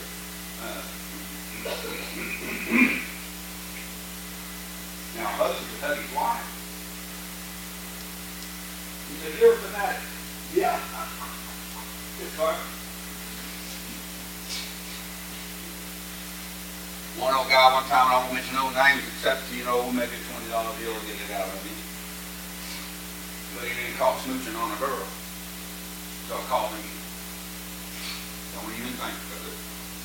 [0.60, 0.84] Uh,
[5.16, 6.44] now, husband would hug his wife.
[9.08, 9.96] He said, you ever been that?
[10.52, 10.76] Yeah.
[12.20, 12.75] Good fun.
[17.16, 20.12] One old guy one time, and I won't mention no names except, you know, maybe
[20.12, 21.72] a twenty dollar deal to get it out of me.
[23.56, 25.00] But he didn't caught smooching on a girl.
[26.28, 26.84] So I called him.
[28.52, 29.56] Don't even think of it.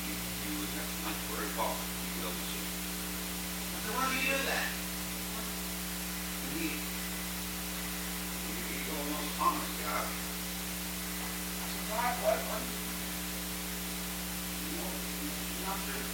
[0.08, 1.68] You, you would have to think very far.
[1.68, 2.64] You go and see.
[2.64, 4.72] I said, why do you do that?
[4.72, 6.68] And he,
[8.72, 10.00] he's the most honest guy.
[10.00, 12.56] I said, why, why, why?
[14.64, 16.08] You know, it's not true.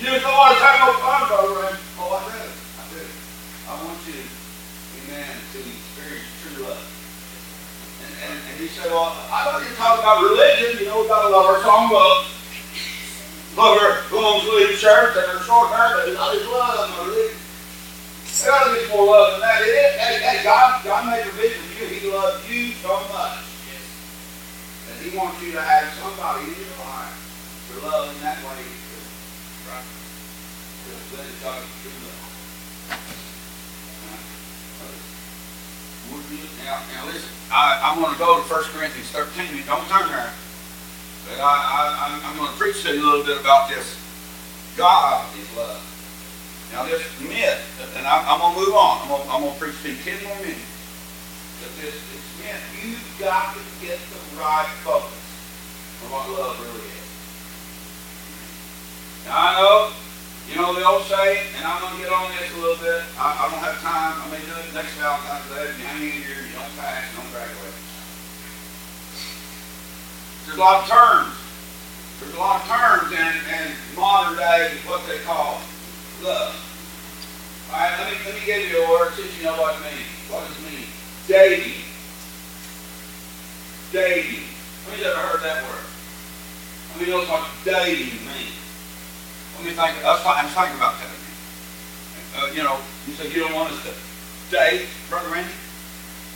[0.00, 1.60] You just don't want to have no fun, brother.
[1.68, 2.40] And, oh, I do.
[2.40, 3.04] I do.
[3.68, 4.24] I want you,
[5.04, 6.80] amen, to experience true love.
[8.00, 10.80] And, and, and he said, well, I thought you were talking about religion.
[10.80, 12.32] You know, we got to love our songbook.
[13.60, 16.00] Love her long sleeve shirt and her short hair.
[16.00, 17.36] But I just love my religion.
[17.36, 19.60] There got to be more love than that.
[19.60, 19.92] It is.
[20.00, 23.40] Hey, hey, God, God made a vision for He loves you so much.
[24.84, 27.16] That he wants you to have somebody in your life
[27.72, 28.60] to love in that way.
[29.64, 29.88] Right?
[31.16, 32.20] Let it talk true love.
[36.64, 39.56] Now, now listen, I, I'm going to go to 1 Corinthians 13.
[39.56, 40.32] You Don't turn there.
[41.28, 43.96] But I, I, I'm, going to preach to you a little bit about this.
[44.76, 45.80] God is love.
[46.72, 47.62] Now this myth,
[47.96, 49.00] and I, I'm going to move on.
[49.02, 50.79] I'm going, I'm going to preach to you 10 more minutes.
[51.60, 52.20] This, this
[52.80, 55.12] you've got to get the right focus
[56.04, 57.08] on what love really is.
[59.28, 59.92] Now I know,
[60.48, 63.04] you know the old saying, and I'm going to get on this a little bit.
[63.20, 64.16] I, I don't have time.
[64.16, 65.68] I may do it next Valentine's Day.
[65.68, 67.76] If you hang in here, you don't pass, you don't graduate.
[70.48, 71.36] There's a lot of terms.
[72.24, 75.60] There's a lot of terms in, in modern day, what they call
[76.24, 76.56] love.
[77.68, 79.84] All right, let me, let me give you a word since you know what it
[79.84, 80.08] means.
[80.32, 80.88] What does it mean?
[81.30, 81.78] Dating.
[83.92, 84.42] Dating.
[84.90, 85.86] Who's ever heard that word?
[86.90, 88.58] Let me know what dating means.
[89.54, 89.78] Let me think.
[89.78, 91.06] I was, I was thinking about that.
[92.34, 93.94] uh, you know, you say you don't want us to
[94.50, 95.54] date, Brother Randy.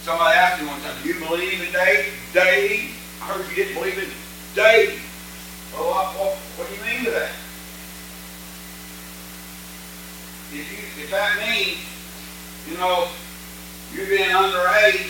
[0.03, 2.95] Somebody asked me one time, do you believe in date, dating?
[3.21, 4.09] I heard you didn't believe in
[4.55, 5.01] dating.
[5.75, 7.33] Well, what, what, what do you mean by that?
[10.55, 11.83] If, you, if that means,
[12.71, 13.09] you know,
[13.95, 15.07] you're being underage,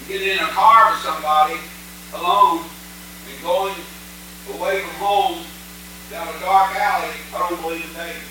[0.00, 1.58] you get in a car with somebody
[2.14, 2.64] alone
[3.28, 3.74] and going
[4.54, 5.38] away from home
[6.10, 8.22] down a dark alley, I don't believe in dating.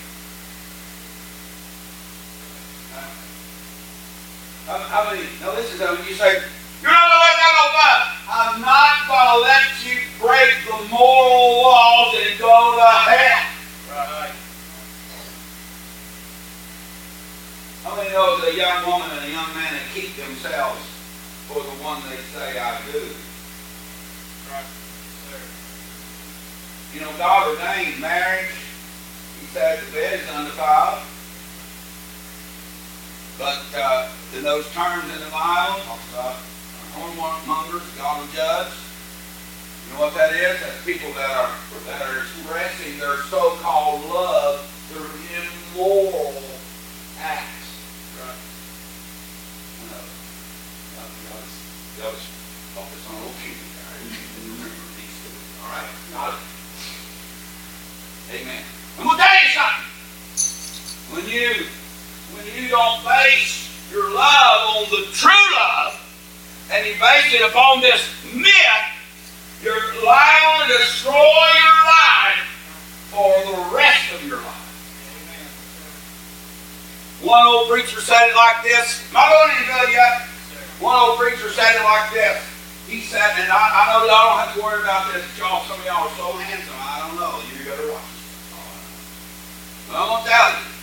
[4.66, 6.42] How many, now listen to me, you say,
[6.82, 8.16] you're not gonna let that go by.
[8.32, 13.46] I'm not gonna let you break the moral laws and go to hell.
[13.92, 14.32] Right.
[17.86, 20.82] How many know that a young woman and a young man that keep themselves
[21.46, 22.98] for the one they say I do?
[24.50, 24.66] Right.
[26.92, 28.50] You know, God ordained marriage.
[29.38, 31.06] He said the bed is undefiled.
[33.38, 36.36] But uh, in those terms in the Bible, talks about
[36.98, 38.72] whoremongers, God will judge.
[39.86, 40.58] You know what that is?
[40.58, 41.54] That's people that are
[41.86, 45.06] that are expressing their so-called love through
[45.38, 46.34] immoral
[47.20, 47.52] acts.
[48.16, 48.40] Right.
[49.92, 50.00] Uh,
[50.96, 51.44] y'all
[51.96, 52.28] just, y'all just
[52.76, 53.64] focus on old people.
[55.64, 55.88] All right.
[56.12, 56.40] Got it.
[58.40, 58.62] Amen.
[58.98, 59.84] I'm gonna tell you something.
[61.14, 61.66] When you
[62.36, 65.96] when you don't base your love on the true love,
[66.72, 68.02] and you base it upon this
[68.34, 68.86] myth,
[69.62, 72.44] you're liable to destroy your life
[73.08, 74.66] for the rest of your life.
[77.22, 79.02] One old preacher said it like this.
[79.12, 80.35] Going any good yet?
[80.80, 82.42] One old preacher said it like this.
[82.86, 85.24] He said, and I, I know y'all don't have to worry about this.
[85.38, 86.76] Y'all, some of y'all are so handsome.
[86.78, 87.40] I don't know.
[87.50, 88.12] You better watch.
[89.88, 90.76] Well, I'm gonna tell you.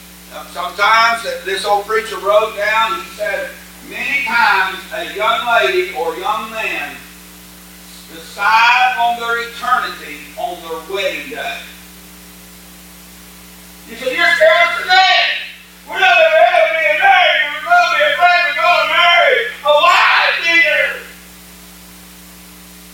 [0.51, 3.51] Sometimes this old preacher wrote down, he said,
[3.87, 6.97] many times a young lady or young man
[8.11, 11.57] decide on their eternity on their wedding day.
[13.89, 15.52] You say, you're scared for that.
[15.89, 17.43] We're not ever being married.
[17.51, 19.35] We're going to be we're going to marry
[19.67, 20.93] a wife here.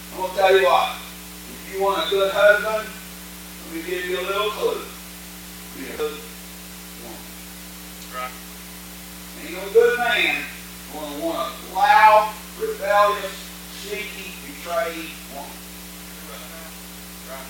[0.09, 0.97] I'm going to tell you what.
[0.97, 4.81] If you want a good husband, let me give you a little clue.
[5.77, 5.85] Be
[8.09, 8.33] Right.
[9.45, 10.43] Ain't good man
[10.93, 13.37] going to want a loud, rebellious,
[13.85, 15.53] sneaky, betrayed woman.
[17.29, 17.49] Right.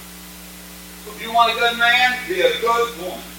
[1.06, 3.39] So if you want a good man, be a good woman.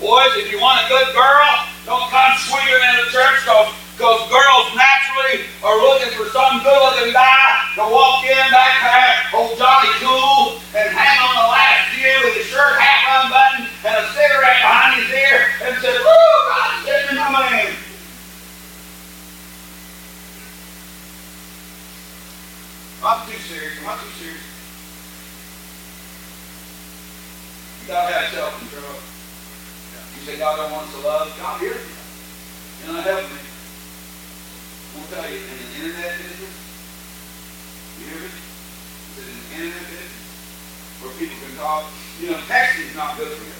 [0.00, 1.50] Boys, if you want a good girl,
[1.86, 3.46] don't come swinging in the church
[3.94, 7.46] because girls naturally are looking for some good-looking guy
[7.78, 12.34] to walk in back there, old Johnny Cool, and hang on the last year with
[12.34, 17.10] his shirt half unbuttoned and a cigarette behind his ear and say, Woo, God, send
[17.10, 17.72] me my man.
[23.04, 23.78] I'm too serious.
[23.86, 24.42] I'm too serious.
[27.82, 29.13] You gotta have self-control.
[30.24, 31.28] You say God don't want to love.
[31.36, 31.96] God hears you.
[32.80, 33.44] You're not me.
[34.96, 36.56] I'm tell you, in the internet business,
[38.00, 38.32] you hear me?
[38.32, 40.16] It's in the internet business
[41.04, 41.92] where people can talk.
[42.24, 43.52] You know, texting is not good for you.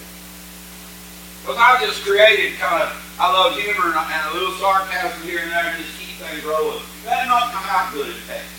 [1.45, 2.89] Because I just created kind of,
[3.21, 6.81] I love humor and, a little sarcasm here and there and just keep things rolling.
[7.05, 8.49] That not come out good in text.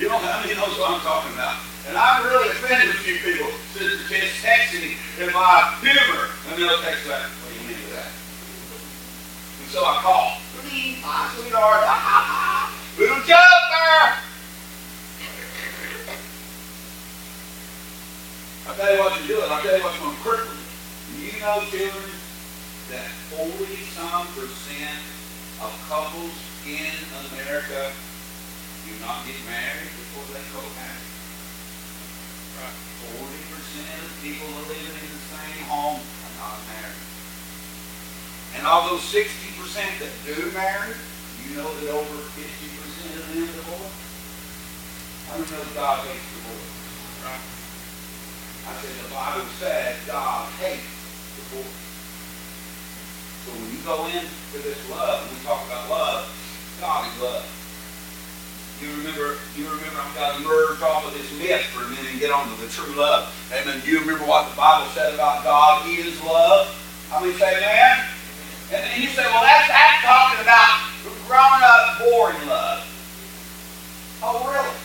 [0.00, 1.60] You know, how many know what I'm talking about?
[1.88, 6.28] And I've really offended a few people since just texting in my humor.
[6.48, 8.12] And they'll text back, what do you mean by that?
[9.60, 10.40] And so I call.
[10.64, 11.84] Please, hi, sweetheart.
[12.98, 14.24] Little joker.
[18.66, 19.50] I'll tell you what you're doing.
[19.50, 20.64] I'll tell you what's going to cripple
[21.12, 22.10] you you know, children,
[22.90, 23.52] that 40
[23.92, 25.04] some percent
[25.60, 26.32] of couples
[26.66, 26.90] in
[27.30, 27.92] America
[28.88, 31.03] do not get married before they cohabit?
[32.60, 32.76] Right.
[33.18, 37.04] 40% of people are living in the same home are not married.
[38.54, 39.54] And of those 60%
[39.98, 40.94] that do marry,
[41.42, 43.96] you know that over 50% of them divorce?
[45.28, 46.70] How many know God hates divorce?
[47.26, 47.44] Right.
[48.64, 50.88] I said the Bible said God hates
[51.36, 51.78] divorce.
[53.44, 56.30] so when you go into this love, and we talk about love,
[56.80, 57.63] God is love.
[58.84, 62.12] You remember, you remember, I'm going to merge off of this myth for a minute
[62.12, 63.32] and get on to the true love.
[63.48, 63.80] Amen.
[63.84, 66.68] You remember what the Bible said about God is love?
[67.08, 68.04] How many say amen?
[68.76, 70.84] And, and you say, well, that's, that's talking about
[71.24, 72.84] grown up, boring love.
[74.20, 74.76] Oh, really?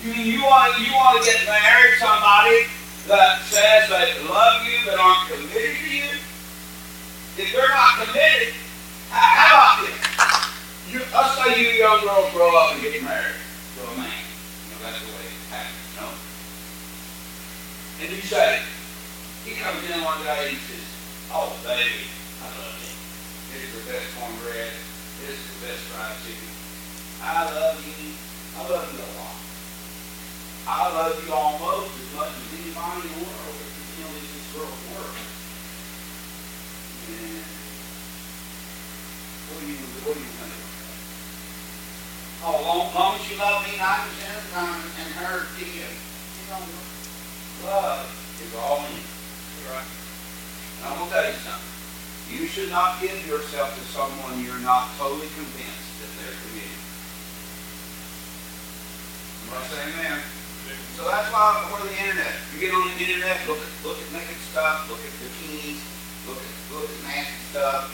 [0.00, 2.64] You mean you want you want to get married somebody
[3.06, 6.08] that says they love you but aren't committed to you?
[7.40, 8.54] if they're not committed,
[9.10, 10.59] how, how about this?
[10.90, 14.10] You, let's say you young girls grow up and get married to a man.
[14.10, 16.10] You know, that's the way it happens, you know?
[18.02, 18.58] And you say,
[19.46, 20.82] he comes in one day and he says,
[21.30, 22.10] oh, baby,
[22.42, 22.90] I love you.
[23.54, 24.74] This is the best cornbread.
[25.22, 26.50] This is the best fried chicken.
[27.22, 28.10] I love you.
[28.58, 29.38] I love you a lot.
[30.66, 33.62] I love you almost as much as anybody in the world.
[33.94, 35.14] You know, this is girl's work.
[37.14, 37.46] And
[39.46, 40.59] what do you, what do you think?
[42.42, 46.46] Oh, long, long as you love me 90% of the time and her 10, you
[47.68, 48.08] love
[48.40, 49.04] is all in.
[49.68, 49.84] Right.
[49.84, 51.70] And I'm going to tell you something.
[52.32, 56.80] You should not give yourself to someone you're not totally convinced that they're committed.
[59.50, 60.22] I saying amen?
[60.94, 62.32] So that's why I to the internet.
[62.54, 65.82] You get on the internet, look at look at naked stuff, look at bikinis,
[66.28, 67.90] look at look at nasty stuff,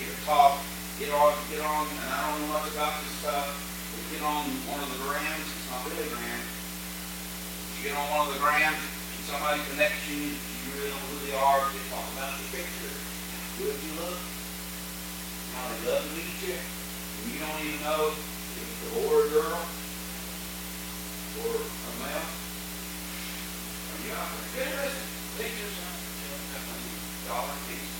[0.00, 0.58] hear talk,
[0.98, 3.46] get on get on and I don't know much about this stuff,
[4.10, 6.42] get on one of the grams, it's not really a gram.
[7.74, 11.18] You get on one of the grams, and somebody connects you, you really know who
[11.26, 14.18] they are, they talk about the picture, how good you look,
[15.58, 19.10] how they love to meet you, and you don't even know if it's a boy
[19.10, 19.58] or a girl,
[21.42, 22.30] or a male.
[23.90, 25.76] Or you are, good, listen, pictures,
[27.26, 27.90] dollar pieces,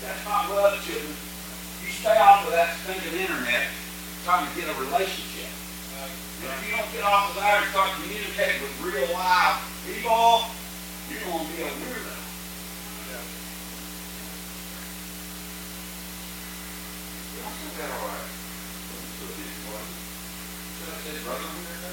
[0.00, 1.31] That's not love, children.
[2.02, 3.70] You stay off of that stinking internet
[4.26, 5.46] trying to get a relationship.
[6.42, 10.50] And if you don't get off of there and start communicating with real live people,
[11.06, 12.16] you're going to be a weirdo.
[13.06, 13.22] Yeah,
[17.38, 18.30] I said that all right.
[19.22, 19.78] So it is, boy.
[19.78, 21.86] Should I say brother weirdo?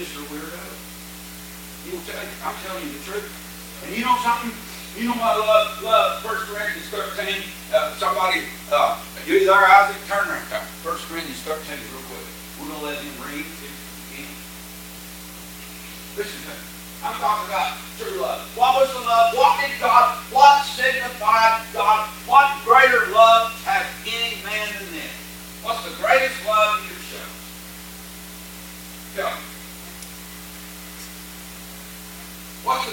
[0.00, 0.64] Sister weirdo?
[1.84, 3.28] You will tell you, I'm telling you the truth.
[3.84, 4.79] And you know something?
[4.98, 7.42] You know what I love, love First Corinthians 13?
[7.72, 9.96] Uh, somebody, uh, you there, Isaac?
[10.08, 10.66] Turn around.
[10.82, 12.26] First Corinthians 13 real quick.
[12.58, 13.46] We're going to let him read.
[16.16, 16.60] Listen to me.
[17.04, 18.42] I'm talking about true love.
[18.58, 19.32] What was the love?
[19.32, 22.08] What did God, what signified God?
[22.26, 25.14] What greater love has any man than this?
[25.62, 27.28] What's the greatest love you can show?
[29.16, 29.42] Tell me.
[32.68, 32.84] What's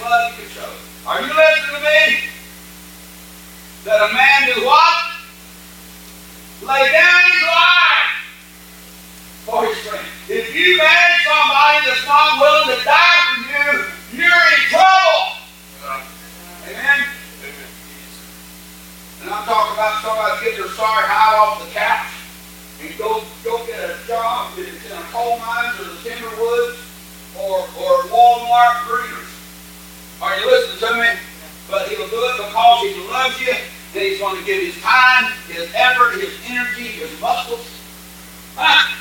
[0.00, 0.72] show?
[1.06, 2.24] Are you listening to me?
[3.84, 4.96] That a man do what?
[6.64, 8.12] Lay down his life
[9.44, 10.06] for his friend.
[10.28, 15.20] If you marry somebody that's not willing to die for you, you're in trouble.
[16.64, 17.04] Amen?
[19.20, 22.08] And I'm talking about somebody get their sorry hide off the couch
[22.80, 26.78] and go go get a job in a coal mines or the timber woods
[27.36, 29.29] or, or Walmart greeters.
[30.20, 31.08] Are you listening to me?
[31.70, 33.54] But he'll do it because he loves you
[33.94, 37.66] and he's going to give his time, his effort, his energy, his muscles.
[38.54, 38.96] Huh?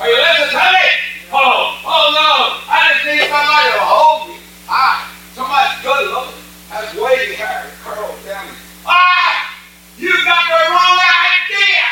[0.00, 0.86] Are you listening to me?
[1.32, 2.58] Oh, oh no.
[2.66, 4.36] I just need somebody to hold me.
[4.68, 6.42] Ah, somebody's good looking.
[6.68, 8.48] Has wavy hair, curls down.
[8.84, 9.54] Ah!
[9.98, 11.86] You got the wrong idea!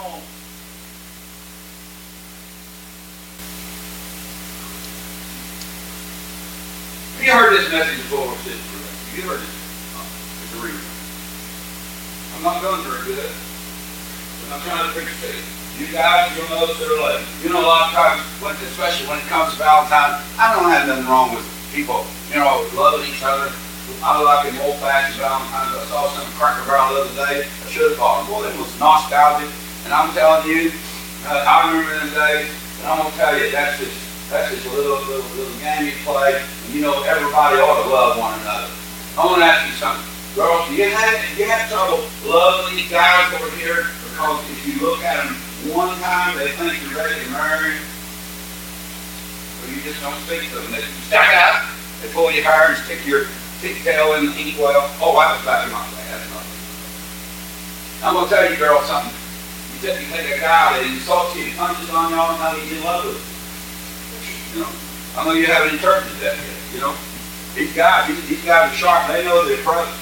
[0.00, 0.22] Oh.
[7.22, 8.58] You heard this message before, Sister.
[9.14, 9.54] You heard it.
[9.94, 10.02] Oh,
[10.42, 10.82] it's a reason.
[12.34, 13.30] I'm not doing very good.
[14.42, 15.86] But I'm trying to preach to you.
[15.94, 17.22] Guys, you'll know that are late.
[17.46, 20.66] You know, a lot of times, when, especially when it comes to Valentine's, I don't
[20.66, 23.54] have nothing wrong with people, you know, loving each other.
[24.02, 25.78] I like an old-fashioned Valentine's.
[25.78, 27.46] I saw some Cracker Barrel the other day.
[27.46, 28.34] I should have bought it.
[28.34, 29.46] Boy, it was nostalgic.
[29.86, 30.74] And I'm telling you,
[31.30, 32.50] uh, I remember them days,
[32.82, 33.94] and I'm going to tell you, that's just,
[34.32, 36.40] that's just a little, little, little game you play.
[36.40, 38.72] And you know, everybody ought to love one another.
[39.20, 40.08] I want to ask you something.
[40.34, 43.92] Girls, do you have, do you have trouble loving these guys over here?
[44.08, 45.36] Because if you look at them
[45.76, 47.76] one time, they think you're ready to marry.
[49.60, 50.72] Or you just don't speak to them.
[50.72, 51.68] They stack out.
[52.00, 53.28] They pull your hair and stick your
[53.60, 54.88] pigtail in the inkwell.
[54.98, 56.02] Oh, that was back in my day.
[58.02, 59.14] I'm going to tell you, girl, something.
[59.74, 62.72] You take, you a guy that insults you, punches on you all the time, he's
[62.74, 63.31] in love with you.
[64.52, 64.72] You know,
[65.16, 66.92] I know you haven't interpreted that yet, you know.
[67.56, 69.08] These guys, these, these guys are sharp.
[69.08, 69.92] They know the approach.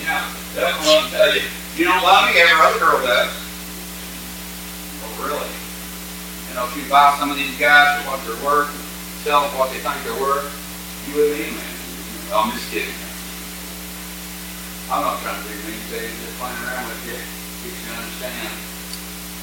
[0.00, 1.44] You know, that's what I'm tell you.
[1.76, 3.32] You don't love me, every other girl does.
[5.04, 5.52] Oh, really?
[6.48, 8.72] You know, if you buy some of these guys for what they're worth,
[9.24, 10.48] sell them what they think they're worth,
[11.08, 11.76] you wouldn't be man.
[12.32, 12.92] I'm just kidding.
[14.88, 17.18] I'm not trying to be mean today, just playing around with you.
[17.20, 18.52] You to understand.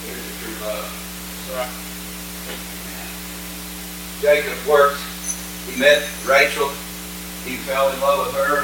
[0.06, 0.90] There's the true love.
[1.54, 1.93] Right.
[4.24, 5.04] Jacob worked.
[5.68, 6.72] He met Rachel.
[7.44, 8.64] he fell in love with her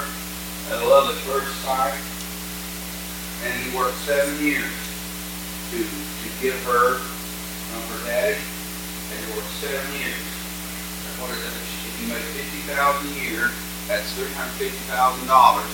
[0.71, 1.99] at love at first sight.
[3.43, 4.71] And he worked seven years
[5.75, 8.39] to, to get her from her daddy.
[8.39, 10.23] And he worked seven years.
[11.19, 11.51] What is it?
[11.51, 13.51] If he made fifty thousand a year,
[13.91, 15.67] that's three hundred fifty thousand dollars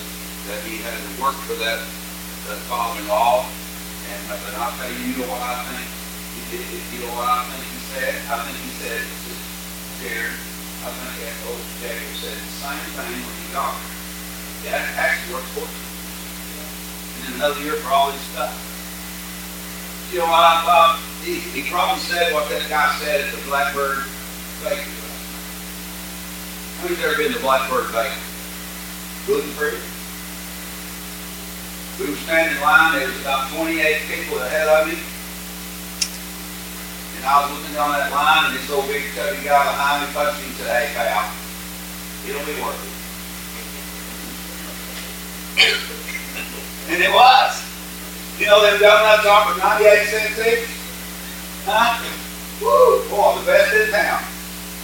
[0.50, 1.86] that he had to work for that,
[2.50, 3.46] that father-in-law.
[3.46, 5.86] And, but I'll tell you, you know what I think?
[6.34, 8.14] He did, you know what I think he said?
[8.34, 9.02] I think he said,
[10.02, 10.36] Sharon,
[10.84, 13.86] I think that old Jacob said the same thing when he got her.
[14.68, 15.82] Dad actually worked for him.
[17.16, 18.52] And then another year for all his stuff.
[20.12, 21.00] You know what I thought?
[21.24, 24.04] He, he probably said what that guy said at the Blackbird
[24.62, 24.94] Bakery.
[26.84, 28.20] Who's ever been to Blackbird Bakery?
[29.26, 29.80] Gluten free?
[31.98, 33.80] We were standing in line, there was about 28
[34.12, 35.00] people ahead of me.
[37.26, 40.38] I was looking down that line, and this old big chubby guy behind me touched
[40.38, 41.26] me and said, hey, pal,
[42.30, 42.94] it'll be worth it.
[46.94, 47.66] and it was.
[48.38, 50.70] You know them donuts are for 98 cents each?
[51.66, 51.98] Huh?
[52.62, 53.02] Woo!
[53.10, 54.22] Boy, the best in town.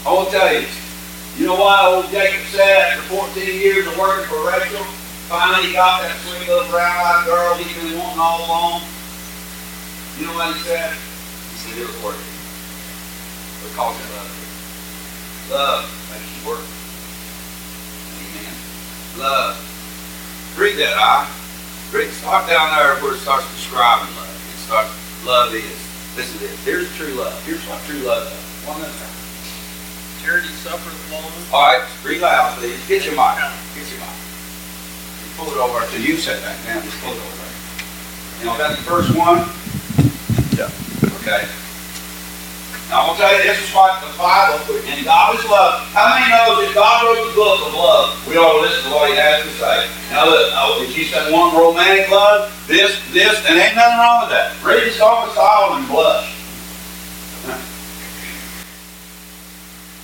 [0.02, 0.66] I will tell you.
[1.38, 4.82] You know why old Jacob said after 14 years of working for Rachel,
[5.30, 8.82] finally he got that sweet little brown-eyed girl he's been wanting all along?
[10.18, 10.90] You know what he said?
[10.90, 12.31] He said it was worth it.
[13.64, 14.32] Because of love.
[15.52, 16.66] Love makes you work.
[18.18, 18.54] Amen.
[19.20, 19.54] Love.
[20.58, 21.30] Read that, I.
[21.94, 24.30] Read, start down there where it starts describing love.
[24.30, 24.92] It starts,
[25.26, 25.64] love is.
[26.18, 26.66] Listen to this.
[26.66, 27.36] Here's true love.
[27.46, 28.68] Here's what true love is.
[28.68, 29.16] One at a time.
[30.24, 31.32] Charity suffereth long.
[31.54, 32.80] All right, read loud, please.
[32.88, 33.40] Get your mic.
[33.76, 34.12] Get your mic.
[34.12, 36.18] You pull it over to you.
[36.18, 36.84] Set that down.
[36.84, 37.42] Just pull it over.
[38.44, 39.46] Now, that's the first one.
[40.58, 40.70] Yeah.
[41.22, 41.48] Okay.
[42.92, 45.80] Now, I'm gonna tell you this is what the Bible and God is love.
[45.96, 48.28] How many know that God wrote the book of love?
[48.28, 49.88] We ought to listen to what He has to say.
[50.12, 54.28] Now, look, oh, if you said one romantic love, this, this, and ain't nothing wrong
[54.28, 54.60] with that.
[54.60, 56.36] Read the Song of Solomon and blush.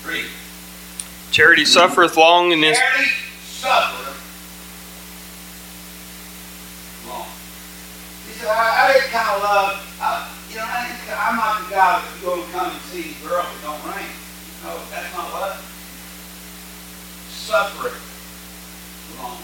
[0.08, 0.32] Read.
[1.32, 3.12] Charity suffereth long and is Charity
[3.52, 4.16] suffereth
[7.04, 7.28] long.
[8.32, 10.98] He said, I, I didn't kind of love, I, you know, I didn't,
[11.78, 14.10] The guy that's going to come and see a girl that don't rain.
[14.66, 15.62] No, that's not what.
[17.30, 18.02] Suffereth
[19.22, 19.38] long.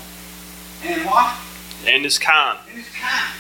[0.81, 1.37] And what?
[1.85, 2.57] and is kind.
[2.73, 3.37] And it's kind.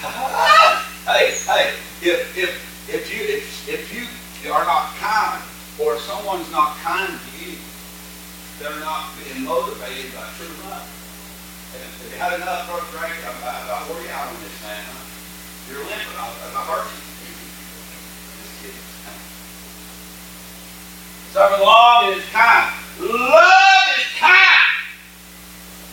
[1.04, 4.08] hey, hey, if, if, if you if, if you
[4.50, 5.42] are not kind,
[5.76, 7.60] or if someone's not kind to you,
[8.56, 10.88] they're not being motivated by true love.
[11.76, 14.40] And if you had enough for a drink, I'm about, about where you out on
[14.40, 14.80] this man.
[15.68, 17.02] You're limping, I'll, I'll hurt you.
[18.42, 18.74] Just kidding.
[21.32, 22.68] Suffer long is kind.
[23.00, 24.68] Love is kind.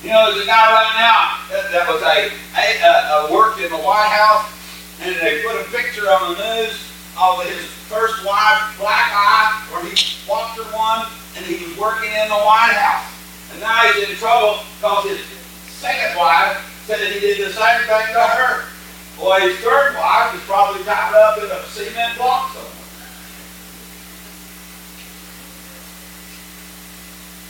[0.04, 2.28] You know, there's a guy right now that, that was a,
[2.60, 4.52] a, uh, worked in the White House,
[5.00, 6.76] and they put a picture on the news
[7.16, 9.96] of his first wife, black eye, where he
[10.28, 13.08] her one, and he was working in the White House.
[13.54, 15.24] And now he's in trouble because his
[15.72, 18.68] second wife said that he did the same thing to her.
[19.16, 22.79] Boy, his third wife is probably tied up in a cement block somewhere.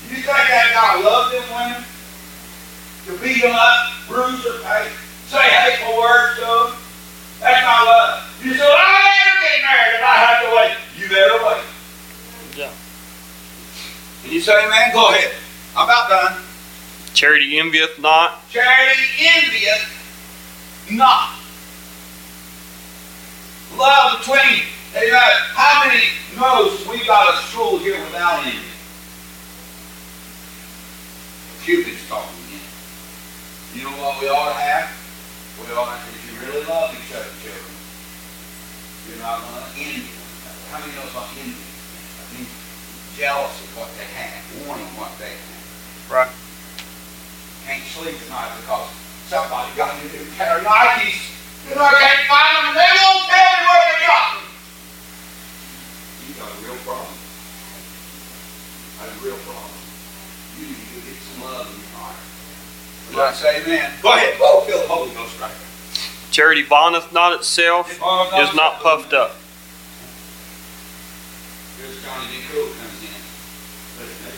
[0.10, 1.86] You think that guy loved them women?
[3.06, 4.94] To beat them up, bruise their face,
[5.30, 6.74] say hateful words to them?
[7.40, 8.26] That's not love.
[8.44, 10.76] You say, well, I'll never get married if I have to wait.
[10.98, 11.64] You better wait.
[12.58, 12.74] Yeah.
[14.24, 15.32] And you say, man, go ahead.
[15.78, 16.42] I'm about done.
[17.14, 19.86] Charity envieth not, Charity envieth
[20.92, 21.38] not.
[23.78, 24.64] Love between,
[24.96, 25.22] amen.
[25.54, 26.04] How many
[26.36, 28.69] knows we got a school here without envy?
[31.70, 32.66] Cupid's talking again.
[33.78, 34.90] You know what we ought to have?
[35.62, 37.78] We ought to, if you really love each other, children,
[39.06, 40.66] you're not going to envy one another.
[40.74, 41.78] How many knows what envy is?
[42.10, 42.50] I mean,
[43.14, 46.34] jealous of what they have, wanting what they have right?
[47.70, 48.90] can't sleep tonight because
[49.30, 51.22] somebody got a new pair of Nikes
[51.70, 54.46] and I can't find them and they won't tell me where they got them.
[56.18, 57.14] You got a real problem.
[59.06, 59.79] A real problem.
[60.60, 62.20] You need get some love in your heart.
[63.16, 63.92] Would I say amen?
[64.04, 64.36] Go ahead.
[64.40, 65.68] Oh, feel the Holy Ghost right there.
[66.32, 69.36] Charity vaunteth not itself, is not puffed up.
[71.80, 72.44] Here's Johnny D.
[72.52, 73.16] Cool comes in.
[73.98, 74.36] Listen, hey,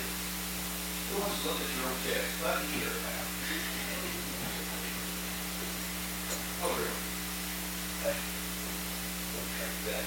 [1.10, 2.30] who wants to look at your own chest?
[2.46, 3.26] Let me hear it now.
[6.70, 6.96] Over here.
[8.06, 8.16] Hey.
[9.90, 10.06] Don't.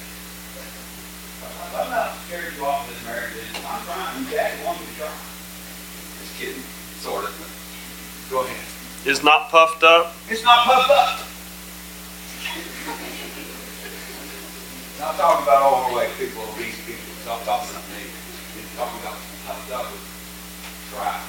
[1.75, 3.35] I'm not scared you off this marriage.
[3.67, 4.25] I'm trying.
[4.31, 5.11] Daddy wants me to try.
[6.45, 6.61] Kidding,
[7.01, 7.33] sort of.
[8.29, 9.09] Go ahead.
[9.09, 10.13] Is not puffed up.
[10.29, 11.25] It's not puffed up.
[15.01, 17.01] Not talking about overweight people, obese people.
[17.25, 18.05] Not talking about me.
[18.61, 19.17] It's talking about
[19.49, 20.05] puffed up with
[20.93, 21.25] pride.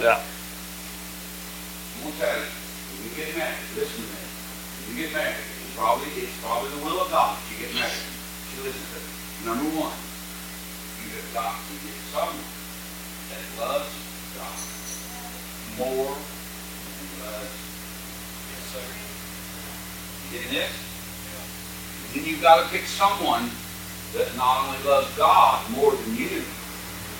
[0.00, 0.16] Yeah.
[0.16, 4.24] I'm gonna tell you, when you get married, listen to me.
[4.24, 8.00] When you get married, it's probably it's probably the will of God you get married.
[8.56, 9.12] You listen to me.
[9.44, 9.96] Number one,
[11.04, 12.48] you have got to get someone
[13.28, 14.07] that loves
[14.38, 14.58] God
[15.78, 17.58] more than loves.
[18.48, 18.86] Yes, sir.
[20.24, 20.72] You getting this?
[22.14, 23.50] Then you've got to pick someone
[24.14, 26.42] that not only loves God more than you,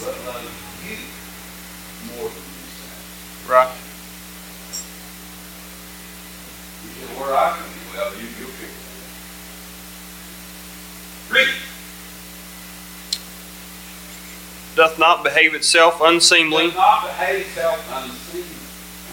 [0.01, 0.49] but loves
[0.87, 0.97] you
[2.15, 3.47] more than yourself.
[3.49, 3.75] Right.
[6.85, 8.75] You say, where I can be, well, you, you'll figure
[11.29, 11.47] that out.
[11.47, 11.78] Read.
[14.79, 16.71] Doth not behave itself unseemly.
[16.71, 18.63] Does not behave itself unseemly.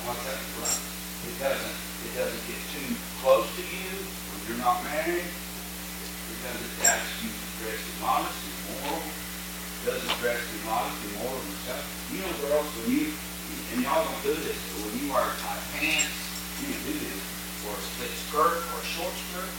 [0.05, 0.77] What's that right?
[1.25, 2.93] It doesn't, it doesn't get too
[3.25, 5.25] close to you when you're not married.
[5.25, 9.01] It doesn't ask you to dress immodest and moral.
[9.09, 11.81] It doesn't dress immodest and moral and stuff.
[12.13, 13.09] You know, girls, when you,
[13.73, 16.13] and y'all don't do this, but when you wear tight pants,
[16.61, 17.21] you can do this,
[17.65, 19.49] or a split skirt, or a short skirt.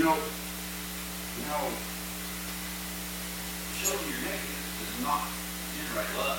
[0.00, 1.68] You know, you know,
[3.76, 4.24] showing your
[4.94, 5.26] does not
[5.74, 6.38] generate love.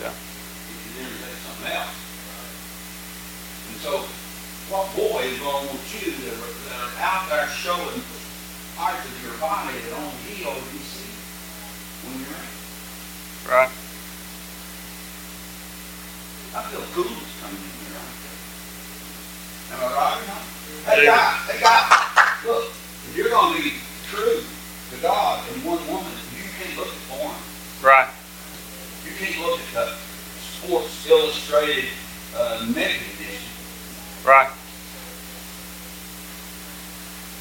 [0.00, 0.10] Yeah.
[0.10, 1.94] It can generate something else.
[3.70, 3.92] And so,
[4.70, 8.02] what boy is going to want you that uh, are, that are out there showing
[8.74, 11.10] parts of your body that only he or you see
[12.06, 12.50] when you're in?
[13.46, 13.70] Right.
[16.56, 18.02] I feel coolness coming in here.
[19.70, 20.22] Am I right?
[20.86, 21.14] Hey, Yeah.
[21.14, 22.70] guy, hey, guy, look,
[23.10, 23.74] if you're going to be
[24.08, 24.42] true
[24.90, 27.34] to God and one woman, you can't look at porn.
[27.86, 28.08] Right.
[29.06, 29.94] You can't look at the
[30.42, 31.84] Sports Illustrated
[32.34, 33.46] uh, naked edition.
[34.26, 34.50] Right.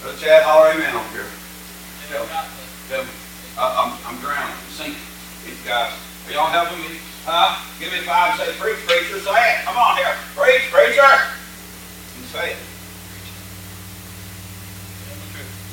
[0.04, 1.26] Brother Chad, holler amen over here.
[2.14, 2.38] Tell me,
[2.90, 3.10] tell me.
[3.58, 5.02] I, I'm, I'm drowning, I'm sinking.
[5.50, 5.98] These guys,
[6.30, 7.02] are y'all helping me?
[7.26, 7.58] Huh?
[7.80, 9.66] Give me five and say, preach, preacher, say it.
[9.66, 10.14] Come on here.
[10.38, 11.10] Preach, preacher.
[12.22, 12.58] You say it.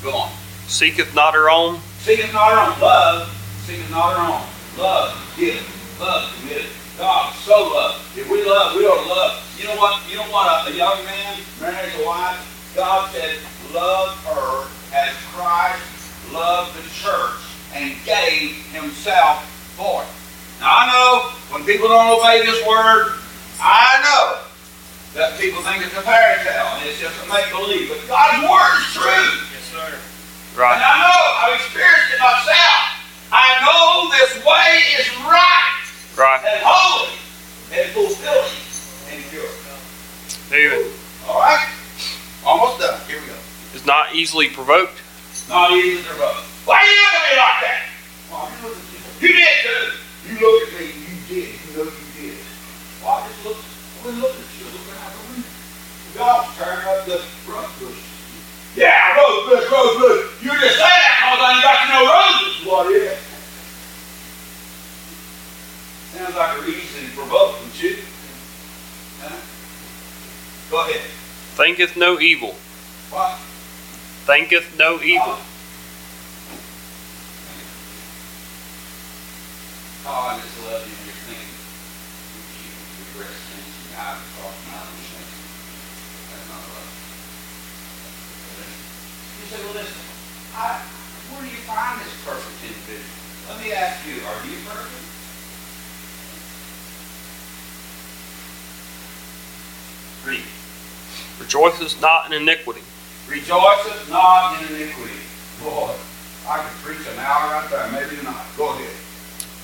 [0.01, 0.31] Go on.
[0.65, 1.79] Seeketh not her own.
[1.99, 2.81] Seeketh not her own.
[2.81, 3.29] Love,
[3.67, 4.52] seeketh not her own.
[4.77, 5.61] Love, give.
[5.99, 6.69] Love, committed.
[6.97, 8.17] God so loved.
[8.17, 9.57] If we love, we ought to love.
[9.57, 10.01] You know what?
[10.09, 10.67] You know what?
[10.67, 12.73] A, a young man marries a wife.
[12.75, 13.37] God said,
[13.73, 17.41] love her as Christ loved the church
[17.73, 19.45] and gave himself
[19.77, 20.09] for it.
[20.59, 23.17] Now I know when people don't obey this word,
[23.61, 24.41] I know
[25.13, 27.89] that people think it's a fairy tale and it's just a make believe.
[27.89, 29.29] But God's word is true.
[29.53, 29.89] Yes, sir.
[30.57, 30.73] Right.
[30.73, 33.02] And I know, I've experienced it myself.
[33.33, 34.69] I know this way
[35.01, 35.81] is right
[36.15, 36.41] Right.
[36.45, 37.17] and holy
[37.73, 38.53] and fulfilling
[39.09, 39.49] and pure.
[40.49, 40.91] David
[41.27, 41.65] All right?
[42.45, 42.99] Almost done.
[43.07, 43.33] Here we go.
[43.73, 45.01] is not easily provoked.
[45.49, 46.45] Not easily provoked.
[46.69, 47.81] Why you look at me like that?
[48.29, 49.27] Well, you look at you.
[49.27, 49.83] You did too.
[50.29, 50.85] You look at me.
[50.93, 51.49] You did.
[51.57, 52.37] You know you did.
[53.01, 53.57] Well, I just look.
[53.57, 54.65] I wasn't looking at you.
[54.69, 55.49] Looking out the window.
[56.13, 57.17] God's turning up the
[57.49, 58.01] rose bush.
[58.75, 60.43] Yeah, rose bush, rose bush.
[60.43, 62.65] You just say that because I ain't got you no roses.
[62.65, 63.17] What is?
[66.13, 67.97] Sounds like a reason for both, don't you?
[69.21, 69.35] Huh?
[70.71, 71.01] Go ahead.
[71.53, 72.55] Thinketh no evil.
[73.11, 73.37] What?
[74.25, 75.37] Thinketh no evil.
[80.05, 81.53] Oh, I just love you and your thinking.
[82.57, 82.73] You
[83.05, 85.45] regret things and God across my understanding.
[86.33, 87.02] That's not love.
[89.43, 89.99] You say, well, listen,
[90.55, 90.79] I,
[91.35, 93.11] where do you find this perfect individual?
[93.49, 95.03] Let me ask you, are you perfect?
[100.25, 100.47] Read.
[101.41, 102.79] Rejoiceth not in iniquity.
[103.27, 105.19] Rejoiceth not in iniquity.
[105.61, 105.91] Boy,
[106.47, 108.45] I could preach an hour right there, maybe not.
[108.55, 108.95] Go ahead.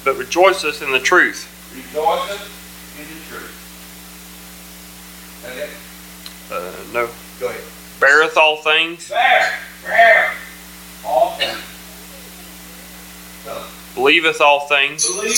[0.04, 1.48] But rejoiceth in the truth.
[1.74, 2.52] Rejoiceth
[3.00, 3.56] in the truth.
[5.46, 5.70] Okay?
[6.52, 7.10] Uh, no.
[7.40, 7.64] Go ahead.
[8.00, 9.10] Beareth all things.
[9.10, 9.52] Bear,
[9.86, 10.32] bear,
[11.06, 11.58] all things.
[13.46, 13.64] So,
[13.96, 15.06] Believeth all things.
[15.06, 15.36] believe.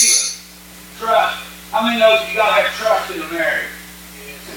[1.00, 1.38] Trust.
[1.72, 3.68] How many knows you gotta have trust in a marriage?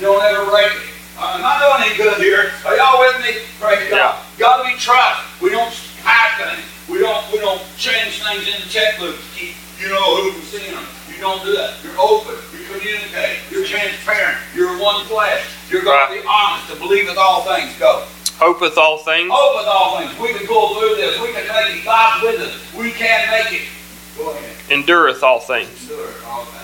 [0.01, 0.83] Don't ever break it.
[1.17, 2.51] Uh, I'm not doing any good here.
[2.67, 3.41] Are y'all with me?
[3.61, 4.19] Praise God.
[4.37, 5.23] Gotta be trust.
[5.41, 5.73] We don't
[6.03, 6.67] hide things.
[6.91, 10.43] We don't we don't change things in the checkbook to keep you know who can
[10.43, 10.83] see them.
[11.15, 11.75] You don't do that.
[11.85, 12.35] You're open.
[12.53, 13.39] You communicate.
[13.51, 14.37] You're transparent.
[14.55, 15.47] You're one flesh.
[15.71, 17.71] You're gonna be honest to believe with all things.
[17.79, 18.05] Go
[18.39, 19.31] hopeth all things.
[19.33, 20.19] Hopeth all things.
[20.19, 21.21] We can pull through this.
[21.21, 21.85] We can make it.
[21.85, 22.75] God's with us.
[22.75, 23.69] We can make it.
[24.17, 24.57] Go ahead.
[24.71, 25.69] Endureth all things.
[25.89, 26.61] Endureth all things.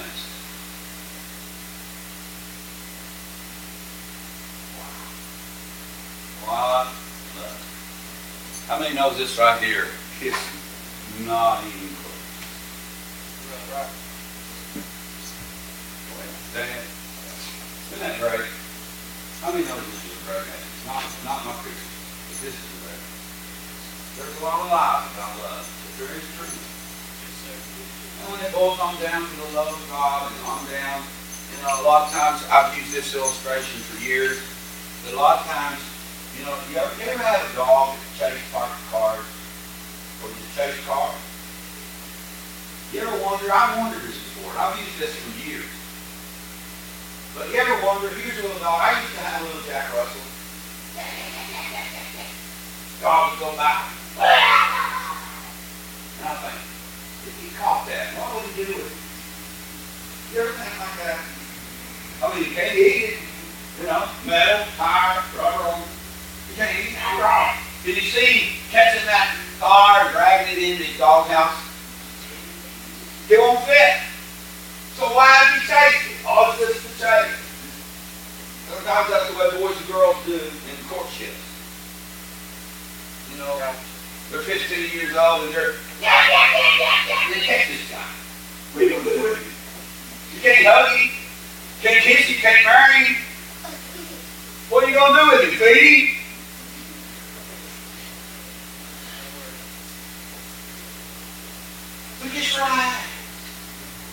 [6.46, 6.90] Wow.
[8.66, 9.86] How many knows this right here?
[10.20, 10.38] It's
[11.26, 12.10] not even close.
[13.74, 13.88] Right.
[17.92, 18.48] Isn't that great?
[19.40, 20.59] How many knows this is right
[20.91, 21.86] not, not my preacher,
[22.26, 22.99] but this is great.
[24.18, 26.51] There's a lot of lies about love, but there is truth.
[26.51, 30.99] And when it boils on down to the love of God and on down,
[31.55, 34.43] you know, a lot of times I've used this illustration for years,
[35.07, 35.78] but a lot of times,
[36.34, 39.22] you know, you ever, you ever had a dog that chased parked cars
[40.26, 41.14] or just chased cars?
[42.91, 45.70] You ever wonder, I've wondered this before, and I've used this for years.
[47.38, 49.86] But you ever wonder, here's a little dog, I used to have a little Jack
[49.95, 50.26] Russell.
[53.01, 53.80] Dog would go by.
[56.18, 56.61] And I think,
[57.24, 58.96] if he caught that, what would he do with it?
[60.34, 61.20] You ever think like that?
[62.22, 63.18] I mean, you can't eat it.
[63.80, 65.80] You know, metal, tire, rubber.
[66.51, 67.57] You can't eat it raw.
[67.84, 71.57] Did you see catching that car and dragging it into his doghouse?
[73.30, 73.96] It won't fit.
[74.96, 76.26] So why did he chase it?
[76.28, 77.49] All it's just to chase.
[78.70, 81.34] Sometimes that's the way boys and girls do in courtships.
[83.32, 83.58] You know,
[84.30, 87.34] they're 15 years old and they're, yeah, yeah, yeah, yeah, yeah.
[87.34, 88.06] They catch this guy.
[88.72, 89.50] What are you going to do with him?
[90.34, 91.10] You can't hug him.
[91.82, 92.36] Can't kiss him.
[92.40, 93.16] Can't marry him.
[94.70, 95.58] What are you going to do with him?
[95.58, 96.20] Feed him?
[102.22, 103.06] Look at right.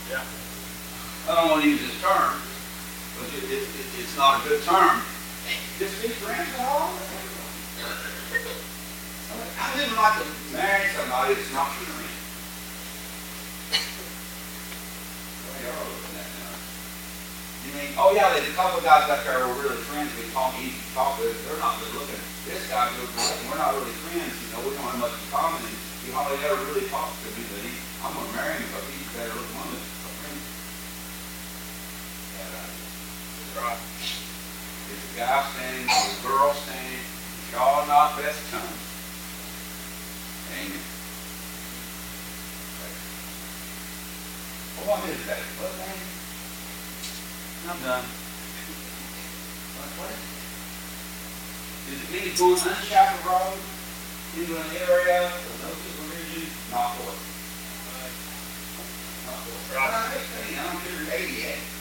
[0.10, 0.24] Yeah.
[1.30, 2.40] I don't want to use this term,
[3.20, 3.87] but it, it, it,
[4.18, 4.98] it's not a good term.
[5.78, 6.90] Just be friends at all.
[9.62, 10.26] I wouldn't like to
[10.58, 12.18] marry somebody that's not your friend.
[15.62, 16.50] Y'all are looking at now.
[17.62, 20.10] You mean, oh yeah, there's a couple of guys out there who are really friends.
[20.18, 21.38] We talk easy to talk with.
[21.46, 22.18] They're not good looking.
[22.50, 23.54] This guy goes looking.
[23.54, 24.34] We're not really friends.
[24.34, 25.62] You know, we don't have much in common.
[25.62, 27.46] And he hardly ever really talks to me.
[27.54, 27.70] But he,
[28.02, 30.42] I'm gonna marry him because he's better looking one than a friend.
[32.34, 33.97] Yeah, right.
[34.88, 37.04] There's a guy standing, there's a girl standing.
[37.52, 38.88] Y'all not best chums.
[40.56, 40.80] Amen.
[44.78, 45.44] Well, what is that?
[45.60, 46.08] What name?
[47.68, 48.06] I'm done.
[49.78, 50.16] What, what?
[51.88, 53.60] Is it mean going unshackled road
[54.40, 56.50] into an area of people religion?
[56.72, 57.22] Not for it.
[59.28, 59.78] Not for it.
[59.78, 59.92] Right.
[59.92, 60.76] I'm 16, I'm
[61.12, 61.77] 188.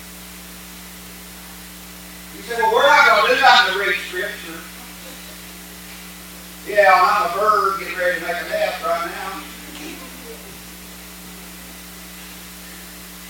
[2.34, 4.58] You say, well, we're not going to do that to read scripture.
[6.66, 9.42] Yeah, I'm a bird getting ready to make a nest right now.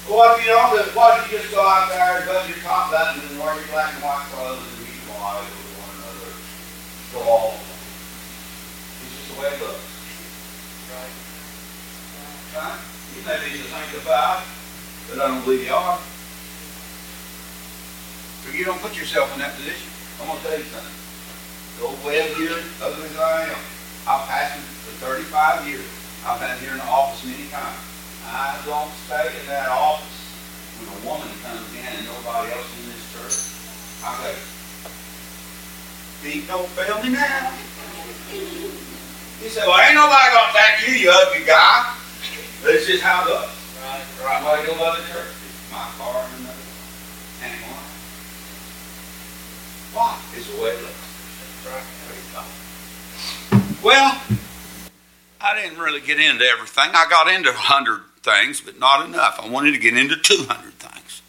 [0.08, 2.62] What if you don't do, what if you just go out there and button your
[2.62, 6.32] top button and wear your black and white clothes and be quiet with one another?
[7.12, 7.58] Go all.
[9.02, 9.82] It's just the way it looks.
[10.94, 11.12] Right?
[12.56, 12.78] Right?
[13.12, 14.46] You may be the sanctified,
[15.10, 15.98] but I don't believe you are.
[18.46, 19.90] So you don't put yourself in that position.
[20.22, 20.94] I'm going to tell you something.
[21.76, 23.58] The old Webb here, ugly as I am,
[24.06, 25.84] I've passed for 35 years.
[26.22, 27.82] I've been here in the office many times.
[28.30, 30.06] I don't stay in that office
[30.78, 33.34] when a woman comes in and nobody else in this church.
[34.06, 34.34] I say,
[36.22, 37.50] feet don't fail me now.
[39.42, 41.94] He said, well, ain't nobody going to attack you, you ugly guy.
[42.62, 43.50] This is how it goes.
[43.82, 44.02] Right.
[44.24, 44.42] Right.
[44.42, 45.30] Why go by the church?
[45.30, 46.66] It's my car and another.
[47.46, 47.78] And why?
[49.96, 51.06] The way it looks.
[53.82, 54.20] Well,
[55.40, 56.90] I didn't really get into everything.
[56.92, 59.40] I got into 100 things, but not enough.
[59.42, 61.22] I wanted to get into 200 things.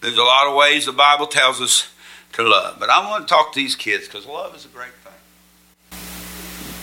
[0.00, 1.90] There's a lot of ways the Bible tells us
[2.32, 2.76] to love.
[2.80, 6.00] But I want to talk to these kids because love is a great thing.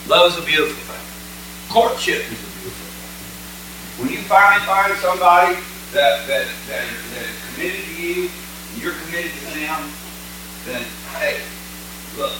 [0.07, 1.73] Love is a beautiful thing.
[1.73, 4.05] Courtship is a beautiful thing.
[4.05, 5.55] When you finally find somebody
[5.93, 8.29] that, that, that, that is committed to you,
[8.73, 9.89] and you're committed to them,
[10.65, 10.83] then,
[11.17, 11.41] hey,
[12.17, 12.33] look.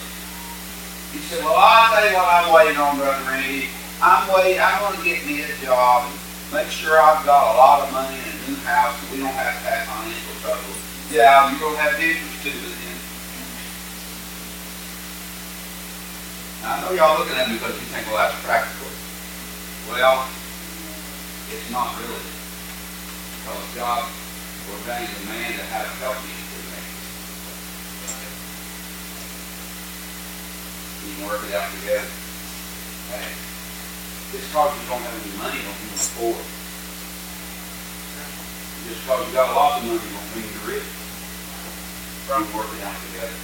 [1.14, 3.68] You say, well, I'll tell you what I'm waiting on, Brother Randy.
[4.02, 6.18] I'm waiting, I'm going to get me a job and
[6.54, 9.34] make sure I've got a lot of money and a new house and we don't
[9.34, 10.76] have to have financial trouble.
[11.12, 12.82] Yeah, you're going to have issues too then.
[16.62, 18.88] Now, I know y'all looking at me because you think, well, that's practical.
[19.90, 20.30] Well,
[21.50, 22.22] it's not really.
[23.42, 24.06] Because God
[24.70, 26.86] ordained a man to have help me through that.
[31.02, 32.06] You work it out together.
[33.10, 33.34] Hey,
[34.32, 36.38] just because you don't have any money don't mean you're poor.
[38.86, 40.86] Just because you got a lot of money don't mean you're rich.
[40.86, 43.38] You can work it out together.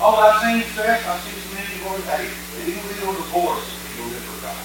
[0.00, 2.32] All I've seen, Seth, I've seen some men going, hey,
[2.64, 4.64] you can go divorce if you live for God.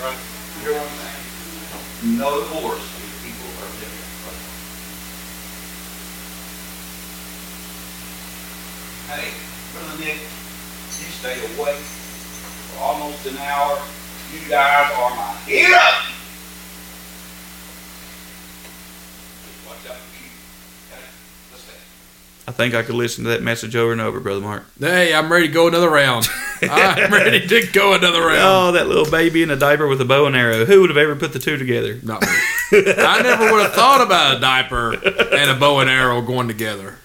[0.00, 0.16] Right.
[0.16, 2.16] You hear what I'm saying?
[2.16, 4.06] No divorce if people are living.
[9.10, 9.34] Hey,
[9.74, 10.22] Brother Nick,
[11.00, 13.80] you stay awake for almost an hour.
[14.32, 15.72] You guys are my heroes.
[19.66, 20.30] Watch out for you.
[20.92, 21.04] Okay?
[21.50, 21.74] Let's stay.
[22.46, 24.66] I think I could listen to that message over and over, brother Mark.
[24.78, 26.28] Hey, I'm ready to go another round.
[26.62, 28.40] I'm ready to go another round.
[28.40, 30.64] Oh, that little baby in a diaper with a bow and arrow.
[30.64, 31.98] Who would have ever put the two together?
[32.02, 32.28] Not me.
[32.72, 36.98] I never would have thought about a diaper and a bow and arrow going together.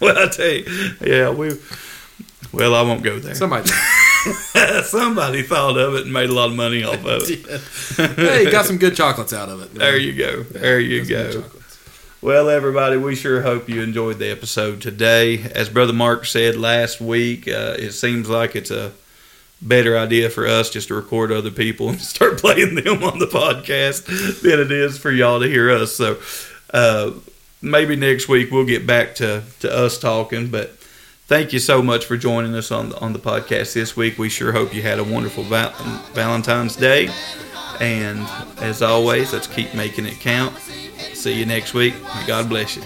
[0.00, 0.64] Well, I tell you,
[1.00, 1.50] yeah, we.
[2.52, 3.34] Well, I won't go there.
[3.34, 3.68] Somebody.
[4.84, 8.16] Somebody thought of it and made a lot of money off of it.
[8.16, 9.74] hey, got some good chocolates out of it.
[9.74, 10.42] There you go.
[10.42, 11.58] There you Got some good go.
[12.20, 15.40] Well, everybody, we sure hope you enjoyed the episode today.
[15.54, 18.90] As Brother Mark said last week, uh, it seems like it's a
[19.62, 23.26] better idea for us just to record other people and start playing them on the
[23.26, 24.06] podcast
[24.42, 25.94] than it is for y'all to hear us.
[25.94, 26.18] So
[26.74, 27.12] uh,
[27.62, 30.48] maybe next week we'll get back to, to us talking.
[30.48, 30.77] But
[31.28, 34.18] thank you so much for joining us on the, on the podcast this week.
[34.18, 35.72] We sure hope you had a wonderful val-
[36.14, 37.10] Valentine's Day.
[37.80, 38.26] And
[38.60, 40.56] as always, let's keep making it count.
[41.14, 41.94] See you next week.
[42.26, 42.82] God bless you.